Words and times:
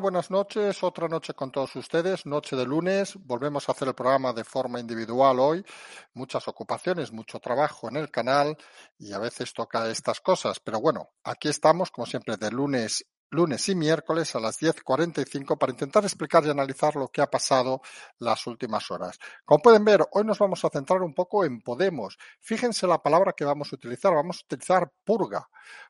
Buenas 0.00 0.30
noches. 0.30 0.82
Otra 0.82 1.08
noche 1.08 1.32
con 1.32 1.50
todos 1.50 1.74
ustedes, 1.76 2.26
noche 2.26 2.54
de 2.54 2.66
lunes. 2.66 3.14
Volvemos 3.18 3.66
a 3.66 3.72
hacer 3.72 3.88
el 3.88 3.94
programa 3.94 4.34
de 4.34 4.44
forma 4.44 4.78
individual 4.78 5.40
hoy. 5.40 5.64
Muchas 6.12 6.46
ocupaciones, 6.48 7.12
mucho 7.12 7.40
trabajo 7.40 7.88
en 7.88 7.96
el 7.96 8.10
canal 8.10 8.58
y 8.98 9.12
a 9.12 9.18
veces 9.18 9.54
toca 9.54 9.88
estas 9.88 10.20
cosas. 10.20 10.60
Pero 10.60 10.80
bueno, 10.80 11.08
aquí 11.24 11.48
estamos, 11.48 11.90
como 11.90 12.04
siempre, 12.04 12.36
de 12.36 12.50
lunes 12.50 13.06
lunes 13.30 13.68
y 13.68 13.74
miércoles 13.74 14.34
a 14.34 14.40
las 14.40 14.58
10.45 14.60 15.58
para 15.58 15.72
intentar 15.72 16.04
explicar 16.04 16.44
y 16.44 16.50
analizar 16.50 16.96
lo 16.96 17.08
que 17.08 17.20
ha 17.20 17.30
pasado 17.30 17.80
las 18.18 18.46
últimas 18.46 18.90
horas. 18.90 19.18
Como 19.44 19.60
pueden 19.60 19.84
ver, 19.84 20.06
hoy 20.12 20.24
nos 20.24 20.38
vamos 20.38 20.64
a 20.64 20.70
centrar 20.70 21.02
un 21.02 21.14
poco 21.14 21.44
en 21.44 21.60
Podemos. 21.60 22.16
Fíjense 22.40 22.86
la 22.86 23.02
palabra 23.02 23.32
que 23.32 23.44
vamos 23.44 23.72
a 23.72 23.76
utilizar. 23.76 24.14
Vamos 24.14 24.38
a 24.38 24.44
utilizar 24.44 24.90
purga, 25.04 25.48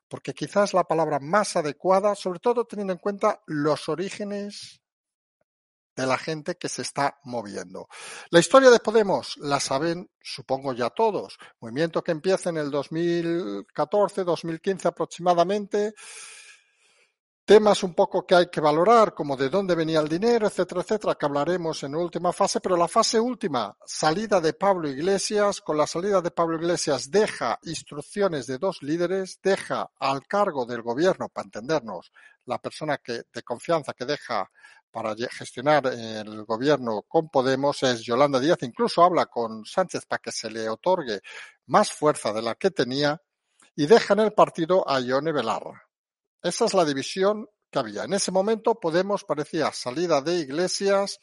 porque 0.09 0.35
quizás 0.35 0.75
la 0.75 0.85
palabra 0.85 1.19
más 1.21 1.57
adecuada, 1.57 2.15
sobre 2.15 2.41
todo 2.41 2.65
teniendo 2.65 2.93
en 2.93 2.99
cuenta 2.99 3.41
los 3.47 3.89
orígenes 3.89 4.81
de 5.97 6.07
la 6.07 6.19
gente 6.19 6.57
que 6.57 6.69
se 6.69 6.83
está 6.83 7.19
moviendo. 7.25 7.89
La 8.31 8.39
historia 8.39 8.71
de 8.71 8.81
Podemos 8.81 9.37
la 9.39 9.59
saben, 9.61 10.11
supongo 10.21 10.75
ya 10.75 10.91
todos. 10.91 11.39
Movimiento 11.61 12.05
que 12.05 12.13
empieza 12.13 12.51
en 12.51 12.59
el 12.59 12.71
2014, 12.71 14.25
2015 14.25 14.89
aproximadamente 14.89 15.95
Temas 17.47 17.85
un 17.85 17.95
poco 17.95 18.27
que 18.27 18.35
hay 18.35 18.47
que 18.49 18.61
valorar, 18.61 19.15
como 19.15 19.37
de 19.37 19.49
dónde 19.49 19.77
venía 19.77 20.01
el 20.01 20.09
dinero, 20.09 20.49
etcétera, 20.49 20.81
etcétera, 20.81 21.15
que 21.15 21.27
hablaremos 21.27 21.81
en 21.85 21.95
última 21.95 22.33
fase, 22.33 22.61
pero 22.61 22.77
la 22.77 22.89
fase 22.89 23.21
última, 23.21 23.73
salida 23.87 24.41
de 24.41 24.53
Pablo 24.53 24.89
Iglesias, 24.89 25.61
con 25.61 25.77
la 25.77 25.87
salida 25.87 26.21
de 26.21 26.33
Pablo 26.33 26.57
Iglesias 26.57 27.09
deja 27.09 27.57
instrucciones 27.63 28.49
de 28.49 28.59
dos 28.59 28.83
líderes, 28.83 29.39
deja 29.41 29.93
al 30.01 30.27
cargo 30.27 30.67
del 30.67 30.83
gobierno, 30.83 31.29
para 31.29 31.45
entendernos, 31.45 32.11
la 32.47 32.59
persona 32.59 32.99
que, 32.99 33.23
de 33.33 33.43
confianza 33.45 33.93
que 33.93 34.07
deja 34.07 34.51
para 34.91 35.15
gestionar 35.15 35.87
el 35.87 36.45
gobierno 36.47 37.03
con 37.07 37.29
Podemos 37.29 37.81
es 37.85 38.03
Yolanda 38.03 38.41
Díaz, 38.41 38.59
incluso 38.63 39.05
habla 39.05 39.27
con 39.27 39.65
Sánchez 39.65 40.05
para 40.07 40.19
que 40.19 40.33
se 40.33 40.51
le 40.51 40.69
otorgue 40.69 41.21
más 41.67 41.93
fuerza 41.93 42.33
de 42.33 42.43
la 42.43 42.57
que 42.57 42.73
tenía 42.73 43.23
y 43.77 43.87
deja 43.87 44.15
en 44.15 44.21
el 44.21 44.33
partido 44.33 44.83
a 44.91 44.99
Ione 44.99 45.31
Belarra. 45.31 45.86
Esa 46.47 46.67
es 46.67 46.75
la 46.75 46.85
división 46.85 47.49
que 47.73 47.81
había. 47.81 48.05
En 48.05 48.13
ese 48.13 48.31
momento 48.31 48.77
Podemos 48.77 49.25
parecía 49.25 49.73
salida 49.73 50.21
de 50.21 50.37
Iglesias, 50.37 51.19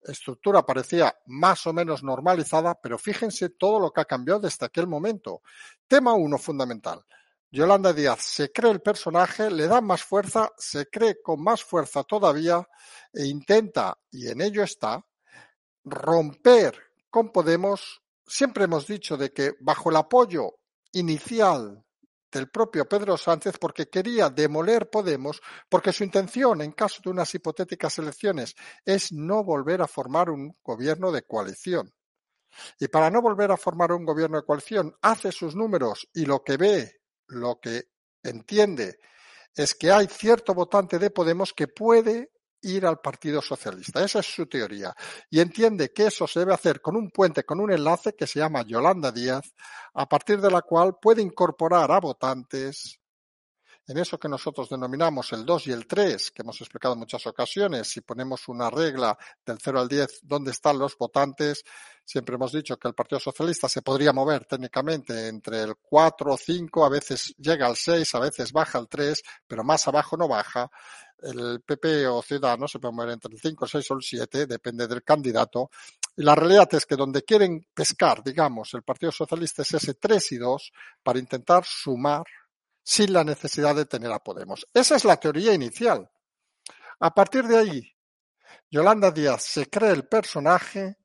estructura 0.00 0.64
parecía 0.64 1.14
más 1.26 1.66
o 1.66 1.74
menos 1.74 2.02
normalizada, 2.02 2.80
pero 2.82 2.96
fíjense 2.96 3.50
todo 3.50 3.78
lo 3.78 3.90
que 3.90 4.00
ha 4.00 4.06
cambiado 4.06 4.40
desde 4.40 4.64
aquel 4.64 4.86
momento. 4.86 5.42
Tema 5.86 6.14
uno 6.14 6.38
fundamental. 6.38 7.04
Yolanda 7.50 7.92
Díaz 7.92 8.22
se 8.22 8.50
cree 8.50 8.70
el 8.70 8.80
personaje, 8.80 9.50
le 9.50 9.66
da 9.66 9.82
más 9.82 10.02
fuerza, 10.02 10.50
se 10.56 10.86
cree 10.86 11.20
con 11.20 11.42
más 11.42 11.62
fuerza 11.62 12.02
todavía 12.02 12.66
e 13.12 13.26
intenta, 13.26 13.98
y 14.10 14.28
en 14.28 14.40
ello 14.40 14.62
está, 14.62 15.04
romper 15.84 16.80
con 17.10 17.30
Podemos. 17.30 18.00
Siempre 18.26 18.64
hemos 18.64 18.86
dicho 18.86 19.18
de 19.18 19.34
que 19.34 19.52
bajo 19.60 19.90
el 19.90 19.96
apoyo 19.96 20.60
inicial 20.92 21.84
del 22.32 22.50
propio 22.50 22.88
Pedro 22.88 23.16
Sánchez 23.16 23.58
porque 23.58 23.88
quería 23.88 24.30
demoler 24.30 24.90
Podemos, 24.90 25.40
porque 25.68 25.92
su 25.92 26.02
intención, 26.02 26.62
en 26.62 26.72
caso 26.72 27.00
de 27.04 27.10
unas 27.10 27.32
hipotéticas 27.34 27.98
elecciones, 27.98 28.56
es 28.84 29.12
no 29.12 29.44
volver 29.44 29.82
a 29.82 29.86
formar 29.86 30.30
un 30.30 30.56
gobierno 30.64 31.12
de 31.12 31.22
coalición. 31.22 31.94
Y 32.78 32.88
para 32.88 33.10
no 33.10 33.22
volver 33.22 33.50
a 33.52 33.56
formar 33.56 33.92
un 33.92 34.04
gobierno 34.04 34.38
de 34.38 34.46
coalición, 34.46 34.96
hace 35.02 35.30
sus 35.30 35.54
números 35.54 36.08
y 36.12 36.26
lo 36.26 36.42
que 36.42 36.56
ve, 36.56 37.02
lo 37.28 37.60
que 37.60 37.90
entiende, 38.22 38.98
es 39.54 39.74
que 39.74 39.90
hay 39.92 40.06
cierto 40.06 40.54
votante 40.54 40.98
de 40.98 41.10
Podemos 41.10 41.52
que 41.52 41.68
puede 41.68 42.32
ir 42.62 42.86
al 42.86 43.00
Partido 43.00 43.42
Socialista. 43.42 44.02
Esa 44.04 44.20
es 44.20 44.26
su 44.26 44.46
teoría. 44.46 44.94
Y 45.30 45.40
entiende 45.40 45.92
que 45.92 46.06
eso 46.06 46.26
se 46.26 46.40
debe 46.40 46.54
hacer 46.54 46.80
con 46.80 46.96
un 46.96 47.10
puente, 47.10 47.44
con 47.44 47.60
un 47.60 47.72
enlace 47.72 48.14
que 48.14 48.26
se 48.26 48.38
llama 48.38 48.62
Yolanda 48.62 49.12
Díaz, 49.12 49.52
a 49.94 50.08
partir 50.08 50.40
de 50.40 50.50
la 50.50 50.62
cual 50.62 50.96
puede 51.00 51.22
incorporar 51.22 51.90
a 51.90 52.00
votantes 52.00 52.98
en 53.88 53.98
eso 53.98 54.18
que 54.18 54.28
nosotros 54.28 54.68
denominamos 54.68 55.32
el 55.32 55.44
2 55.44 55.66
y 55.66 55.72
el 55.72 55.86
3, 55.86 56.30
que 56.30 56.42
hemos 56.42 56.60
explicado 56.60 56.94
en 56.94 57.00
muchas 57.00 57.26
ocasiones, 57.26 57.88
si 57.88 58.00
ponemos 58.00 58.46
una 58.46 58.70
regla 58.70 59.18
del 59.44 59.58
0 59.60 59.80
al 59.80 59.88
10, 59.88 60.20
¿dónde 60.22 60.52
están 60.52 60.78
los 60.78 60.96
votantes? 60.96 61.64
Siempre 62.04 62.36
hemos 62.36 62.52
dicho 62.52 62.76
que 62.76 62.86
el 62.86 62.94
Partido 62.94 63.18
Socialista 63.18 63.68
se 63.68 63.82
podría 63.82 64.12
mover 64.12 64.44
técnicamente 64.44 65.26
entre 65.26 65.62
el 65.62 65.74
4 65.82 66.32
o 66.32 66.36
5, 66.36 66.84
a 66.84 66.88
veces 66.88 67.34
llega 67.38 67.66
al 67.66 67.76
6, 67.76 68.14
a 68.14 68.20
veces 68.20 68.52
baja 68.52 68.78
al 68.78 68.88
3, 68.88 69.20
pero 69.48 69.64
más 69.64 69.86
abajo 69.88 70.16
no 70.16 70.28
baja. 70.28 70.70
El 71.22 71.62
PP 71.62 72.06
o 72.06 72.22
Ciudadanos 72.22 72.70
se 72.70 72.78
puede 72.78 72.94
mover 72.94 73.10
entre 73.10 73.32
el 73.32 73.40
5, 73.40 73.64
el 73.64 73.70
6 73.70 73.90
o 73.90 73.94
el 73.94 74.02
7, 74.02 74.46
depende 74.46 74.88
del 74.88 75.02
candidato. 75.02 75.70
Y 76.16 76.22
la 76.22 76.34
realidad 76.34 76.68
es 76.74 76.84
que 76.84 76.96
donde 76.96 77.22
quieren 77.22 77.66
pescar, 77.72 78.22
digamos, 78.22 78.74
el 78.74 78.82
Partido 78.82 79.12
Socialista 79.12 79.62
es 79.62 79.74
ese 79.74 79.94
3 79.94 80.32
y 80.32 80.38
2 80.38 80.72
para 81.02 81.18
intentar 81.18 81.64
sumar 81.64 82.24
sin 82.82 83.12
la 83.12 83.24
necesidad 83.24 83.76
de 83.76 83.86
tener 83.86 84.12
a 84.12 84.18
Podemos. 84.18 84.66
Esa 84.74 84.96
es 84.96 85.04
la 85.04 85.16
teoría 85.16 85.54
inicial. 85.54 86.10
A 87.00 87.14
partir 87.14 87.46
de 87.46 87.58
ahí, 87.58 87.92
Yolanda 88.70 89.10
Díaz 89.10 89.44
se 89.44 89.68
cree 89.68 89.90
el 89.90 90.08
personaje 90.08 90.96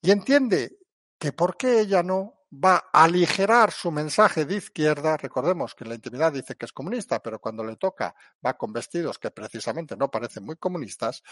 y 0.00 0.10
entiende 0.10 0.78
que 1.18 1.32
por 1.32 1.56
qué 1.56 1.80
ella 1.80 2.02
no 2.02 2.45
va 2.64 2.88
a 2.92 3.04
aligerar 3.04 3.70
su 3.70 3.90
mensaje 3.90 4.44
de 4.44 4.56
izquierda. 4.56 5.16
Recordemos 5.16 5.74
que 5.74 5.84
en 5.84 5.90
la 5.90 5.96
intimidad 5.96 6.32
dice 6.32 6.54
que 6.56 6.66
es 6.66 6.72
comunista, 6.72 7.20
pero 7.20 7.38
cuando 7.38 7.64
le 7.64 7.76
toca 7.76 8.14
va 8.44 8.54
con 8.56 8.72
vestidos 8.72 9.18
que 9.18 9.30
precisamente 9.30 9.96
no 9.96 10.10
parecen 10.10 10.44
muy 10.44 10.56
comunistas. 10.56 11.22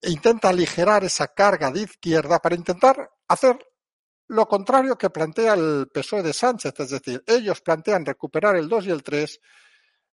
E 0.00 0.10
intenta 0.10 0.48
aligerar 0.48 1.04
esa 1.04 1.28
carga 1.28 1.70
de 1.70 1.82
izquierda 1.82 2.38
para 2.38 2.54
intentar 2.54 3.10
hacer 3.28 3.58
lo 4.28 4.46
contrario 4.46 4.96
que 4.98 5.10
plantea 5.10 5.54
el 5.54 5.88
PSOE 5.92 6.22
de 6.22 6.34
Sánchez, 6.34 6.74
es 6.78 6.90
decir, 6.90 7.24
ellos 7.26 7.62
plantean 7.62 8.04
recuperar 8.04 8.56
el 8.56 8.68
2 8.68 8.86
y 8.86 8.90
el 8.90 9.02
3, 9.02 9.40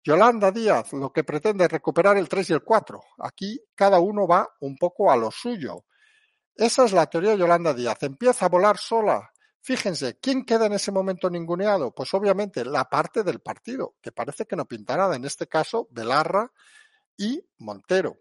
Yolanda 0.04 0.52
Díaz 0.52 0.94
lo 0.94 1.14
que 1.14 1.24
pretende 1.24 1.66
es 1.66 1.72
recuperar 1.72 2.18
el 2.18 2.28
3 2.28 2.50
y 2.50 2.54
el 2.54 2.64
4. 2.64 3.02
Aquí 3.20 3.62
cada 3.76 4.00
uno 4.00 4.28
va 4.28 4.50
un 4.60 4.76
poco 4.76 5.12
a 5.12 5.16
lo 5.16 5.32
suyo. 5.32 5.86
Esa 6.56 6.86
es 6.86 6.92
la 6.92 7.06
teoría 7.06 7.32
de 7.32 7.38
Yolanda 7.38 7.74
Díaz. 7.74 8.02
Empieza 8.04 8.46
a 8.46 8.50
volar 8.50 8.78
sola. 8.78 9.31
Fíjense, 9.62 10.18
¿quién 10.20 10.44
queda 10.44 10.66
en 10.66 10.74
ese 10.74 10.92
momento 10.92 11.30
ninguneado? 11.30 11.94
Pues 11.94 12.14
obviamente 12.14 12.66
la 12.66 12.86
parte 12.86 13.24
del 13.24 13.40
partido, 13.40 13.96
que 14.02 14.12
parece 14.12 14.46
que 14.46 14.56
no 14.56 14.66
pinta 14.66 14.98
nada. 14.98 15.16
En 15.16 15.26
este 15.26 15.48
caso, 15.48 15.88
Belarra 15.92 16.52
y 17.18 17.44
Montero. 17.58 18.18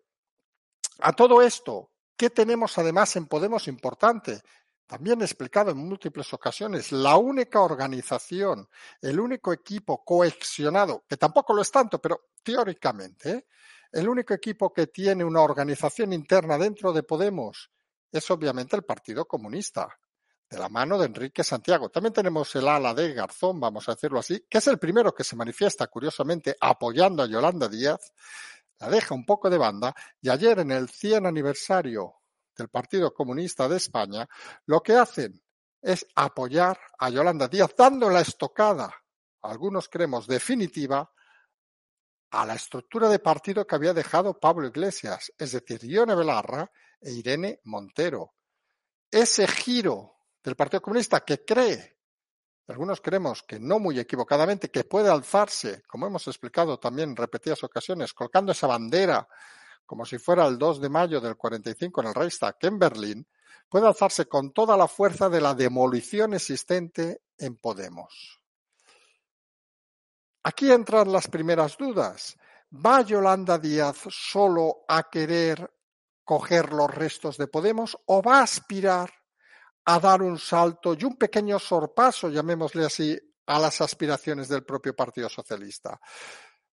A 1.01 1.13
todo 1.15 1.41
esto, 1.41 1.91
¿Qué 2.21 2.29
tenemos 2.29 2.77
además 2.77 3.17
en 3.17 3.25
Podemos 3.25 3.67
importante? 3.67 4.43
También 4.87 5.23
he 5.23 5.25
explicado 5.25 5.71
en 5.71 5.79
múltiples 5.79 6.31
ocasiones, 6.35 6.93
la 6.93 7.17
única 7.17 7.63
organización, 7.63 8.69
el 9.01 9.19
único 9.19 9.55
equipo 9.55 10.05
cohesionado, 10.05 11.03
que 11.09 11.17
tampoco 11.17 11.55
lo 11.55 11.63
es 11.63 11.71
tanto, 11.71 11.99
pero 11.99 12.33
teóricamente, 12.43 13.31
¿eh? 13.31 13.47
el 13.93 14.07
único 14.07 14.35
equipo 14.35 14.71
que 14.71 14.89
tiene 14.89 15.25
una 15.25 15.41
organización 15.41 16.13
interna 16.13 16.59
dentro 16.59 16.93
de 16.93 17.03
Podemos 17.03 17.71
es 18.13 18.31
obviamente 18.31 18.77
el 18.77 18.85
Partido 18.85 19.25
Comunista, 19.27 19.89
de 20.51 20.59
la 20.59 20.69
mano 20.69 20.99
de 20.99 21.07
Enrique 21.07 21.45
Santiago. 21.45 21.91
También 21.91 22.13
tenemos 22.13 22.55
el 22.57 22.67
ala 22.67 22.93
de 22.93 23.15
Garzón, 23.15 23.61
vamos 23.61 23.89
a 23.89 23.95
decirlo 23.95 24.19
así, 24.19 24.45
que 24.51 24.59
es 24.59 24.67
el 24.67 24.81
primero 24.81 25.15
que 25.15 25.23
se 25.23 25.37
manifiesta, 25.37 25.87
curiosamente, 25.87 26.57
apoyando 26.61 27.23
a 27.23 27.27
Yolanda 27.27 27.69
Díaz, 27.69 28.13
la 28.81 28.89
deja 28.89 29.15
un 29.15 29.25
poco 29.25 29.49
de 29.49 29.59
banda, 29.59 29.95
y 30.21 30.29
ayer 30.29 30.59
en 30.59 30.73
el 30.73 30.89
100 30.89 31.27
aniversario 31.27 32.17
del 32.57 32.69
Partido 32.69 33.15
Comunista 33.15 33.69
de 33.69 33.77
España, 33.77 34.29
lo 34.67 34.81
que 34.81 34.97
hacen 34.97 35.41
es 35.81 36.05
apoyar 36.17 36.79
a 36.99 37.11
Yolanda 37.11 37.47
Díaz, 37.47 37.73
dando 37.79 38.11
la 38.11 38.21
estocada, 38.21 38.93
algunos 39.43 39.89
creemos 39.89 40.27
definitiva, 40.27 41.09
a 42.33 42.47
la 42.47 42.55
estructura 42.55 43.09
de 43.09 43.19
partido 43.21 43.67
que 43.67 43.75
había 43.77 43.95
dejado 43.95 44.39
Pablo 44.39 44.67
Iglesias, 44.67 45.33
es 45.39 45.53
decir, 45.53 45.85
Ione 45.85 46.15
Belarra 46.15 46.71
e 47.01 47.13
Irene 47.13 47.61
Montero. 47.65 48.35
Ese 49.11 49.49
giro 49.49 50.20
del 50.43 50.57
Partido 50.57 50.83
Comunista 50.83 51.21
que 51.21 51.45
cree, 51.45 51.99
algunos 52.69 53.01
creemos 53.01 53.43
que 53.43 53.59
no 53.59 53.79
muy 53.79 53.99
equivocadamente, 53.99 54.71
que 54.71 54.85
puede 54.85 55.11
alzarse, 55.11 55.83
como 55.89 56.07
hemos 56.07 56.27
explicado 56.29 56.79
también 56.79 57.11
en 57.11 57.17
repetidas 57.17 57.65
ocasiones, 57.65 58.15
colocando 58.15 58.53
esa 58.53 58.67
bandera 58.67 59.27
como 59.91 60.05
si 60.05 60.19
fuera 60.19 60.47
el 60.47 60.57
2 60.57 60.81
de 60.81 60.89
mayo 60.89 61.21
del 61.21 61.37
45 61.37 62.01
en 62.01 62.07
el 62.07 62.15
Reichstag 62.15 62.59
en 62.61 62.79
Berlín, 62.79 63.27
puede 63.69 63.89
alzarse 63.89 64.27
con 64.27 64.53
toda 64.53 64.77
la 64.77 64.87
fuerza 64.87 65.29
de 65.29 65.41
la 65.41 65.53
demolición 65.53 66.33
existente 66.33 67.23
en 67.37 67.57
Podemos. 67.57 68.41
Aquí 70.45 70.71
entran 70.71 71.11
las 71.11 71.27
primeras 71.27 71.77
dudas. 71.77 72.37
¿Va 72.73 73.03
Yolanda 73.03 73.59
Díaz 73.59 73.97
solo 74.11 74.85
a 74.87 75.11
querer 75.11 75.75
coger 76.23 76.73
los 76.73 76.95
restos 76.95 77.37
de 77.37 77.49
Podemos 77.49 77.99
o 78.07 78.23
va 78.23 78.39
a 78.39 78.43
aspirar 78.45 79.11
a 79.95 80.01
dar 80.01 80.23
un 80.23 80.39
salto 80.39 80.95
y 80.95 81.05
un 81.05 81.17
pequeño 81.17 81.59
sorpaso, 81.59 82.29
llamémosle 82.29 82.85
así, 82.85 83.19
a 83.47 83.59
las 83.59 83.81
aspiraciones 83.81 84.49
del 84.49 84.65
propio 84.65 84.95
Partido 84.95 85.29
Socialista? 85.29 85.99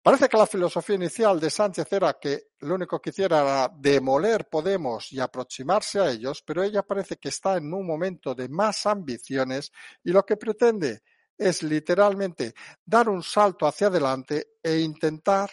Parece 0.02 0.28
que 0.28 0.37
la 0.37 0.46
filosofía 0.46 0.96
inicial 0.96 1.40
de 1.40 1.49
Sánchez 1.49 1.90
era 1.90 2.19
que 2.20 2.49
lo 2.58 2.75
único 2.75 3.00
que 3.00 3.08
hiciera 3.08 3.40
era 3.40 3.72
demoler 3.75 4.49
Podemos 4.50 5.11
y 5.12 5.19
aproximarse 5.19 5.99
a 5.99 6.11
ellos, 6.11 6.43
pero 6.44 6.62
ella 6.62 6.82
parece 6.82 7.16
que 7.16 7.31
está 7.31 7.56
en 7.56 7.72
un 7.72 7.87
momento 7.87 8.34
de 8.34 8.50
más 8.50 8.84
ambiciones 8.84 9.72
y 10.02 10.11
lo 10.11 10.22
que 10.26 10.37
pretende 10.37 11.02
es 11.38 11.62
literalmente 11.62 12.55
dar 12.84 13.08
un 13.08 13.22
salto 13.22 13.66
hacia 13.66 13.87
adelante 13.87 14.56
e 14.62 14.78
intentar 14.78 15.50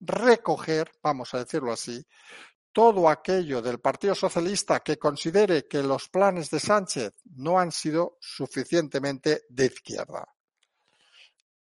recoger, 0.00 0.90
vamos 1.02 1.34
a 1.34 1.40
decirlo 1.40 1.72
así, 1.72 2.02
todo 2.72 3.08
aquello 3.08 3.60
del 3.60 3.80
Partido 3.80 4.14
Socialista 4.14 4.80
que 4.80 4.98
considere 4.98 5.66
que 5.68 5.82
los 5.82 6.08
planes 6.08 6.50
de 6.50 6.58
Sánchez 6.58 7.12
no 7.36 7.58
han 7.58 7.70
sido 7.70 8.16
suficientemente 8.20 9.44
de 9.48 9.66
izquierda. 9.66 10.26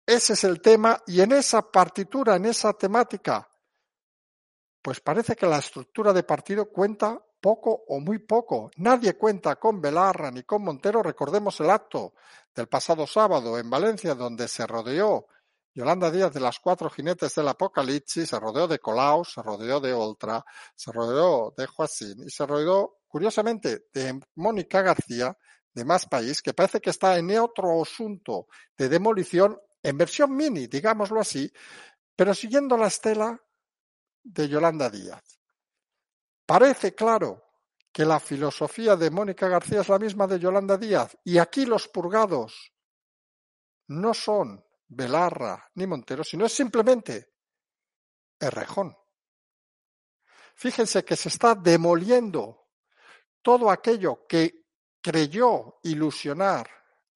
Ese 0.06 0.34
es 0.34 0.44
el 0.44 0.62
tema 0.62 1.02
y 1.08 1.22
en 1.22 1.32
esa 1.34 1.62
partitura, 1.62 2.36
en 2.36 2.46
esa 2.46 2.74
temática, 2.74 3.50
pues 4.82 5.02
parece 5.02 5.36
que 5.36 5.46
la 5.46 5.58
estructura 5.58 6.14
de 6.14 6.24
partido 6.24 6.70
cuenta 6.70 7.22
poco 7.42 7.84
o 7.88 8.00
muy 8.00 8.20
poco. 8.20 8.72
Nadie 8.78 9.18
cuenta 9.18 9.58
con 9.58 9.82
Belarra 9.82 10.32
ni 10.32 10.44
con 10.44 10.64
Montero. 10.64 11.04
Recordemos 11.04 11.60
el 11.60 11.70
acto 11.70 12.14
del 12.56 12.68
pasado 12.68 13.06
sábado 13.06 13.58
en 13.60 13.70
Valencia, 13.70 14.16
donde 14.16 14.48
se 14.48 14.66
rodeó 14.66 15.28
Yolanda 15.78 16.10
Díaz 16.10 16.34
de 16.34 16.40
las 16.40 16.60
cuatro 16.60 16.90
jinetes 16.90 17.36
del 17.36 17.50
apocalipsis, 17.50 18.28
se 18.28 18.40
rodeó 18.40 18.68
de 18.68 18.80
Colau, 18.80 19.24
se 19.24 19.44
rodeó 19.44 19.80
de 19.80 19.94
Oltra, 19.94 20.44
se 20.76 20.92
rodeó 20.92 21.54
de 21.56 21.68
Joacín 21.68 22.24
y 22.26 22.32
se 22.32 22.48
rodeó, 22.48 22.98
curiosamente, 23.08 23.86
de 23.94 24.20
Mónica 24.34 24.82
García, 24.82 25.38
de 25.72 25.86
Más 25.86 26.08
País, 26.08 26.42
que 26.42 26.56
parece 26.56 26.82
que 26.82 26.90
está 26.90 27.16
en 27.20 27.30
otro 27.38 27.80
asunto 27.80 28.48
de 28.76 28.90
demolición 28.90 29.56
en 29.84 30.00
versión 30.00 30.36
mini, 30.36 30.66
digámoslo 30.66 31.20
así, 31.20 31.54
pero 32.16 32.34
siguiendo 32.34 32.76
la 32.76 32.88
estela 32.88 33.40
de 34.24 34.50
Yolanda 34.50 34.90
Díaz. 34.90 35.40
Parece 36.48 36.96
claro 36.96 37.44
que 37.92 38.04
la 38.04 38.20
filosofía 38.20 38.96
de 38.96 39.12
Mónica 39.12 39.48
García 39.48 39.82
es 39.82 39.90
la 39.90 40.00
misma 40.00 40.26
de 40.26 40.40
Yolanda 40.40 40.76
Díaz 40.76 41.16
y 41.24 41.38
aquí 41.38 41.68
los 41.68 41.88
purgados 41.88 42.74
no 43.86 44.16
son 44.16 44.67
Belarra 44.88 45.70
ni 45.76 45.86
Montero, 45.86 46.24
sino 46.24 46.46
es 46.46 46.54
simplemente 46.54 47.34
Errejón. 48.40 48.96
Fíjense 50.56 51.04
que 51.04 51.16
se 51.16 51.30
está 51.30 51.56
demoliendo 51.56 52.70
todo 53.42 53.70
aquello 53.70 54.26
que 54.28 54.66
creyó 55.02 55.80
ilusionar 55.84 56.70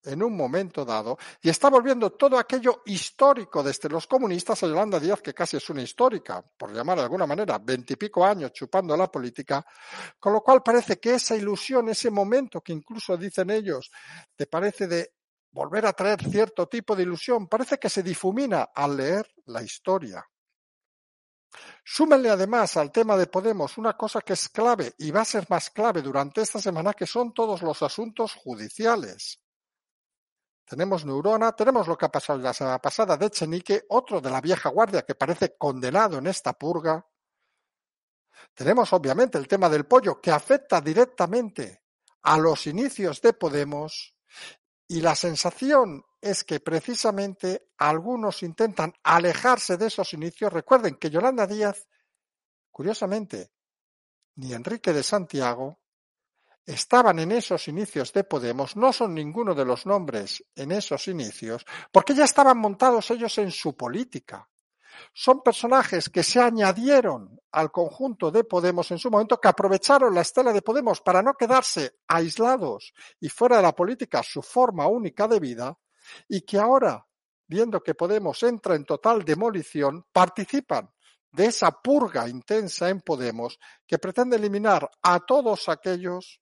en 0.04 0.22
un 0.22 0.36
momento 0.36 0.84
dado 0.84 1.16
y 1.40 1.48
está 1.48 1.70
volviendo 1.70 2.10
todo 2.10 2.38
aquello 2.38 2.82
histórico 2.86 3.62
desde 3.62 3.88
los 3.88 4.06
comunistas 4.06 4.62
a 4.62 4.66
Yolanda 4.66 4.98
Díaz, 4.98 5.20
que 5.22 5.34
casi 5.34 5.56
es 5.56 5.70
una 5.70 5.82
histórica, 5.82 6.42
por 6.56 6.72
llamar 6.72 6.98
de 6.98 7.04
alguna 7.04 7.26
manera, 7.26 7.58
veintipico 7.58 8.24
años 8.24 8.52
chupando 8.52 8.96
la 8.96 9.10
política, 9.10 9.64
con 10.18 10.32
lo 10.32 10.40
cual 10.40 10.62
parece 10.62 10.98
que 10.98 11.14
esa 11.14 11.36
ilusión, 11.36 11.88
ese 11.88 12.10
momento 12.10 12.60
que 12.60 12.72
incluso 12.72 13.16
dicen 13.16 13.50
ellos, 13.50 13.90
te 14.34 14.46
parece 14.46 14.86
de 14.86 15.14
volver 15.52 15.86
a 15.86 15.92
traer 15.92 16.22
cierto 16.22 16.66
tipo 16.66 16.96
de 16.96 17.04
ilusión, 17.04 17.46
parece 17.46 17.78
que 17.78 17.88
se 17.88 18.02
difumina 18.02 18.70
al 18.74 18.96
leer 18.96 19.30
la 19.46 19.62
historia. 19.62 20.26
Súmenle 21.84 22.30
además 22.30 22.76
al 22.78 22.90
tema 22.90 23.16
de 23.16 23.26
Podemos 23.26 23.76
una 23.76 23.94
cosa 23.96 24.22
que 24.22 24.32
es 24.32 24.48
clave 24.48 24.94
y 24.98 25.10
va 25.10 25.20
a 25.20 25.26
ser 25.26 25.46
más 25.50 25.70
clave 25.70 26.00
durante 26.00 26.40
esta 26.40 26.60
semana, 26.60 26.94
que 26.94 27.06
son 27.06 27.34
todos 27.34 27.60
los 27.62 27.82
asuntos 27.82 28.34
judiciales. 28.34 29.38
Tenemos 30.64 31.04
Neurona, 31.04 31.52
tenemos 31.52 31.86
lo 31.86 31.98
que 31.98 32.06
ha 32.06 32.10
pasado 32.10 32.38
la 32.38 32.54
semana 32.54 32.78
pasada 32.78 33.18
de 33.18 33.30
Chenique, 33.30 33.84
otro 33.90 34.20
de 34.20 34.30
la 34.30 34.40
vieja 34.40 34.70
guardia 34.70 35.02
que 35.02 35.14
parece 35.14 35.54
condenado 35.58 36.16
en 36.16 36.26
esta 36.26 36.54
purga. 36.54 37.06
Tenemos 38.54 38.90
obviamente 38.94 39.36
el 39.36 39.46
tema 39.46 39.68
del 39.68 39.84
pollo 39.84 40.20
que 40.20 40.30
afecta 40.30 40.80
directamente 40.80 41.82
a 42.22 42.38
los 42.38 42.66
inicios 42.66 43.20
de 43.20 43.34
Podemos 43.34 44.16
y 44.92 45.00
la 45.00 45.14
sensación 45.14 46.04
es 46.20 46.44
que 46.44 46.60
precisamente 46.60 47.70
algunos 47.78 48.42
intentan 48.42 48.92
alejarse 49.02 49.78
de 49.78 49.86
esos 49.86 50.12
inicios. 50.12 50.52
Recuerden 50.52 50.96
que 50.96 51.08
Yolanda 51.08 51.46
Díaz, 51.46 51.88
curiosamente, 52.70 53.52
ni 54.34 54.52
Enrique 54.52 54.92
de 54.92 55.02
Santiago 55.02 55.80
estaban 56.66 57.20
en 57.20 57.32
esos 57.32 57.68
inicios 57.68 58.12
de 58.12 58.24
Podemos, 58.24 58.76
no 58.76 58.92
son 58.92 59.14
ninguno 59.14 59.54
de 59.54 59.64
los 59.64 59.86
nombres 59.86 60.44
en 60.54 60.72
esos 60.72 61.08
inicios, 61.08 61.64
porque 61.90 62.14
ya 62.14 62.24
estaban 62.24 62.58
montados 62.58 63.10
ellos 63.12 63.38
en 63.38 63.50
su 63.50 63.74
política. 63.74 64.46
Son 65.12 65.42
personajes 65.42 66.08
que 66.08 66.22
se 66.22 66.40
añadieron 66.40 67.40
al 67.50 67.70
conjunto 67.70 68.30
de 68.30 68.44
Podemos 68.44 68.90
en 68.90 68.98
su 68.98 69.10
momento, 69.10 69.40
que 69.40 69.48
aprovecharon 69.48 70.14
la 70.14 70.22
estela 70.22 70.52
de 70.52 70.62
Podemos 70.62 71.00
para 71.00 71.22
no 71.22 71.34
quedarse 71.34 71.98
aislados 72.08 72.92
y 73.20 73.28
fuera 73.28 73.56
de 73.56 73.62
la 73.62 73.74
política 73.74 74.22
su 74.22 74.42
forma 74.42 74.86
única 74.86 75.28
de 75.28 75.40
vida, 75.40 75.78
y 76.28 76.42
que 76.42 76.58
ahora, 76.58 77.06
viendo 77.46 77.82
que 77.82 77.94
Podemos 77.94 78.42
entra 78.42 78.74
en 78.74 78.84
total 78.84 79.24
demolición, 79.24 80.06
participan 80.12 80.90
de 81.30 81.46
esa 81.46 81.70
purga 81.70 82.28
intensa 82.28 82.88
en 82.88 83.00
Podemos 83.00 83.58
que 83.86 83.98
pretende 83.98 84.36
eliminar 84.36 84.90
a 85.02 85.20
todos 85.20 85.68
aquellos 85.68 86.40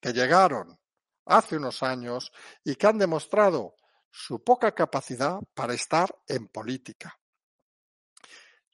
que 0.00 0.12
llegaron 0.12 0.78
hace 1.26 1.56
unos 1.56 1.82
años 1.82 2.32
y 2.64 2.74
que 2.76 2.86
han 2.86 2.98
demostrado 2.98 3.74
su 4.10 4.42
poca 4.42 4.74
capacidad 4.74 5.40
para 5.54 5.74
estar 5.74 6.14
en 6.28 6.48
política. 6.48 7.18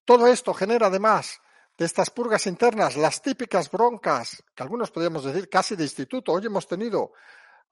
Todo 0.08 0.26
esto 0.26 0.54
genera 0.54 0.86
además 0.86 1.38
de 1.76 1.84
estas 1.84 2.08
purgas 2.08 2.46
internas 2.46 2.96
las 2.96 3.20
típicas 3.20 3.70
broncas 3.70 4.42
que 4.54 4.62
algunos 4.62 4.90
podríamos 4.90 5.22
decir 5.22 5.50
casi 5.50 5.76
de 5.76 5.82
instituto. 5.82 6.32
Hoy 6.32 6.46
hemos 6.46 6.66
tenido 6.66 7.12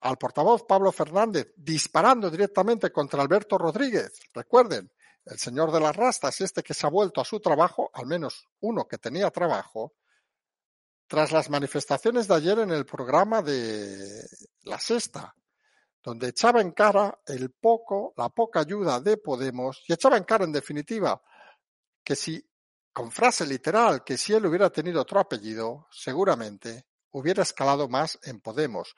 al 0.00 0.18
portavoz 0.18 0.64
Pablo 0.64 0.92
Fernández 0.92 1.54
disparando 1.56 2.30
directamente 2.30 2.92
contra 2.92 3.22
Alberto 3.22 3.56
Rodríguez. 3.56 4.20
Recuerden, 4.34 4.92
el 5.24 5.38
señor 5.38 5.72
de 5.72 5.80
las 5.80 5.96
rastas, 5.96 6.38
este 6.42 6.62
que 6.62 6.74
se 6.74 6.86
ha 6.86 6.90
vuelto 6.90 7.22
a 7.22 7.24
su 7.24 7.40
trabajo, 7.40 7.90
al 7.94 8.04
menos 8.04 8.46
uno 8.60 8.86
que 8.86 8.98
tenía 8.98 9.30
trabajo, 9.30 9.94
tras 11.06 11.32
las 11.32 11.48
manifestaciones 11.48 12.28
de 12.28 12.34
ayer 12.34 12.58
en 12.58 12.70
el 12.70 12.84
programa 12.84 13.40
de 13.40 14.22
La 14.64 14.78
Sexta, 14.78 15.34
donde 16.02 16.28
echaba 16.28 16.60
en 16.60 16.72
cara 16.72 17.18
el 17.24 17.50
poco, 17.52 18.12
la 18.14 18.28
poca 18.28 18.60
ayuda 18.60 19.00
de 19.00 19.16
Podemos 19.16 19.82
y 19.88 19.94
echaba 19.94 20.18
en 20.18 20.24
cara, 20.24 20.44
en 20.44 20.52
definitiva, 20.52 21.18
que 22.06 22.14
si 22.14 22.40
con 22.92 23.10
frase 23.10 23.44
literal, 23.44 24.04
que 24.04 24.16
si 24.16 24.32
él 24.32 24.46
hubiera 24.46 24.70
tenido 24.70 25.02
otro 25.02 25.18
apellido, 25.18 25.88
seguramente 25.90 26.86
hubiera 27.10 27.42
escalado 27.42 27.88
más 27.88 28.16
en 28.22 28.40
Podemos. 28.40 28.94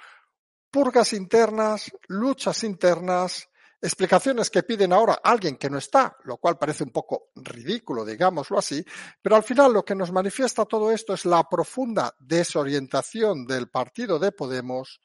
Purgas 0.70 1.14
internas, 1.14 1.90
luchas 2.06 2.62
internas, 2.64 3.48
explicaciones 3.80 4.50
que 4.50 4.62
piden 4.62 4.92
ahora 4.92 5.20
alguien 5.24 5.56
que 5.56 5.70
no 5.70 5.78
está, 5.78 6.18
lo 6.24 6.36
cual 6.36 6.58
parece 6.58 6.84
un 6.84 6.90
poco 6.90 7.30
ridículo, 7.34 8.04
digámoslo 8.04 8.58
así, 8.58 8.84
pero 9.22 9.36
al 9.36 9.42
final 9.42 9.72
lo 9.72 9.84
que 9.84 9.94
nos 9.94 10.12
manifiesta 10.12 10.66
todo 10.66 10.92
esto 10.92 11.14
es 11.14 11.24
la 11.24 11.48
profunda 11.48 12.14
desorientación 12.18 13.46
del 13.46 13.70
partido 13.70 14.18
de 14.18 14.32
Podemos 14.32 15.00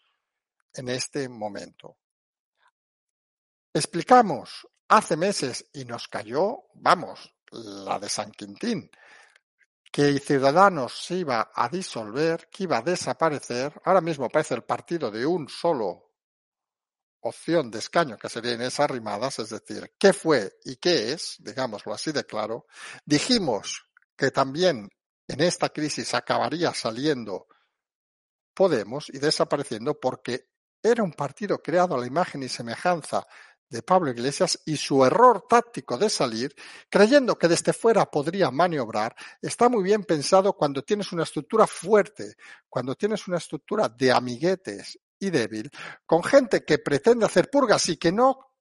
en 0.73 0.89
este 0.89 1.29
momento. 1.29 1.97
Explicamos 3.73 4.67
hace 4.89 5.15
meses 5.15 5.69
y 5.73 5.85
nos 5.85 6.09
cayó, 6.09 6.65
vamos, 6.75 7.32
la 7.53 7.99
de 7.99 8.09
San 8.09 8.31
Quintín, 8.31 8.89
que 9.91 10.19
Ciudadanos 10.19 11.05
se 11.05 11.15
iba 11.15 11.51
a 11.53 11.69
disolver, 11.69 12.49
que 12.49 12.63
iba 12.63 12.77
a 12.77 12.81
desaparecer. 12.81 13.79
Ahora 13.85 14.01
mismo 14.01 14.29
parece 14.29 14.55
el 14.55 14.63
partido 14.63 15.11
de 15.11 15.25
un 15.25 15.47
solo 15.47 16.11
opción 17.21 17.71
de 17.71 17.79
escaño, 17.79 18.17
que 18.17 18.27
serían 18.27 18.61
esas 18.61 18.89
rimadas, 18.89 19.39
es 19.39 19.49
decir, 19.49 19.93
qué 19.97 20.11
fue 20.11 20.57
y 20.65 20.75
qué 20.75 21.13
es, 21.13 21.37
digámoslo 21.39 21.93
así 21.93 22.11
de 22.11 22.25
claro. 22.25 22.65
Dijimos 23.05 23.85
que 24.17 24.31
también 24.31 24.89
en 25.27 25.41
esta 25.41 25.69
crisis 25.69 26.13
acabaría 26.13 26.73
saliendo 26.73 27.47
Podemos 28.53 29.09
y 29.09 29.17
desapareciendo 29.17 29.99
porque 29.99 30.49
era 30.81 31.01
un 31.03 31.13
partido 31.13 31.61
creado 31.61 31.95
a 31.95 31.99
la 31.99 32.05
imagen 32.05 32.43
y 32.43 32.49
semejanza 32.49 33.25
de 33.73 33.81
Pablo 33.81 34.11
Iglesias 34.11 34.61
y 34.67 34.77
su 34.77 35.03
error 35.03 35.47
táctico 35.49 35.97
de 35.97 36.07
salir, 36.07 36.55
creyendo 36.91 37.39
que 37.39 37.47
desde 37.47 37.73
fuera 37.73 38.05
podría 38.05 38.51
maniobrar, 38.51 39.15
está 39.41 39.67
muy 39.67 39.83
bien 39.83 40.03
pensado 40.03 40.53
cuando 40.53 40.83
tienes 40.83 41.11
una 41.11 41.23
estructura 41.23 41.65
fuerte, 41.65 42.35
cuando 42.69 42.93
tienes 42.93 43.27
una 43.27 43.37
estructura 43.37 43.89
de 43.89 44.11
amiguetes 44.11 44.99
y 45.17 45.31
débil, 45.31 45.71
con 46.05 46.23
gente 46.23 46.63
que 46.63 46.77
pretende 46.77 47.25
hacer 47.25 47.49
purgas 47.49 47.89
y 47.89 47.97
que 47.97 48.11
no 48.11 48.53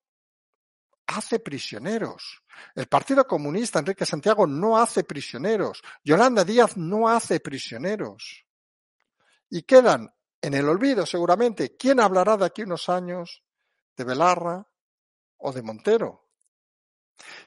hace 1.08 1.40
prisioneros. 1.40 2.42
El 2.74 2.86
Partido 2.86 3.26
Comunista, 3.26 3.80
Enrique 3.80 4.06
Santiago, 4.06 4.46
no 4.46 4.78
hace 4.78 5.04
prisioneros. 5.04 5.82
Yolanda 6.02 6.42
Díaz 6.42 6.78
no 6.78 7.06
hace 7.06 7.38
prisioneros. 7.40 8.46
Y 9.50 9.64
quedan 9.64 10.10
en 10.40 10.54
el 10.54 10.66
olvido 10.66 11.04
seguramente. 11.04 11.76
¿Quién 11.76 12.00
hablará 12.00 12.38
de 12.38 12.46
aquí 12.46 12.62
unos 12.62 12.88
años 12.88 13.42
de 13.94 14.04
Belarra 14.04 14.71
o 15.42 15.52
de 15.52 15.62
Montero? 15.62 16.28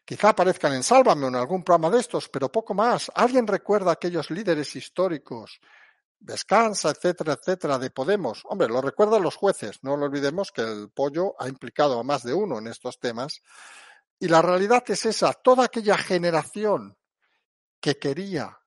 Quizá 0.05 0.29
aparezcan 0.29 0.73
en 0.73 0.83
Sálvame 0.83 1.25
o 1.25 1.27
en 1.27 1.35
algún 1.35 1.63
programa 1.63 1.89
de 1.89 1.99
estos, 1.99 2.29
pero 2.29 2.51
poco 2.51 2.73
más. 2.73 3.11
¿Alguien 3.15 3.47
recuerda 3.47 3.91
aquellos 3.91 4.29
líderes 4.29 4.75
históricos 4.75 5.59
Descansa, 6.19 6.89
etcétera, 6.89 7.33
etcétera, 7.33 7.77
de 7.77 7.91
Podemos. 7.91 8.41
Hombre, 8.45 8.67
lo 8.67 8.81
recuerdan 8.81 9.21
los 9.21 9.35
jueces, 9.35 9.83
no 9.83 9.95
lo 9.95 10.05
olvidemos 10.05 10.51
que 10.51 10.61
el 10.61 10.89
pollo 10.89 11.35
ha 11.39 11.47
implicado 11.47 11.99
a 11.99 12.03
más 12.03 12.23
de 12.23 12.33
uno 12.33 12.57
en 12.57 12.67
estos 12.67 12.99
temas. 12.99 13.41
Y 14.17 14.27
la 14.27 14.41
realidad 14.41 14.83
es 14.87 15.05
esa, 15.05 15.33
toda 15.33 15.65
aquella 15.65 15.97
generación 15.97 16.97
que 17.79 17.99
quería 17.99 18.57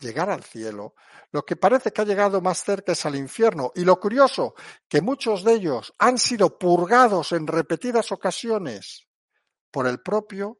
llegar 0.00 0.30
al 0.30 0.42
cielo, 0.42 0.94
lo 1.30 1.44
que 1.44 1.56
parece 1.56 1.92
que 1.92 2.02
ha 2.02 2.04
llegado 2.04 2.40
más 2.40 2.64
cerca 2.64 2.92
es 2.92 3.06
al 3.06 3.16
infierno. 3.16 3.70
Y 3.74 3.84
lo 3.84 4.00
curioso, 4.00 4.54
que 4.88 5.00
muchos 5.00 5.44
de 5.44 5.54
ellos 5.54 5.94
han 5.98 6.18
sido 6.18 6.58
purgados 6.58 7.32
en 7.32 7.46
repetidas 7.46 8.10
ocasiones 8.10 9.06
por 9.70 9.86
el 9.86 10.00
propio 10.00 10.58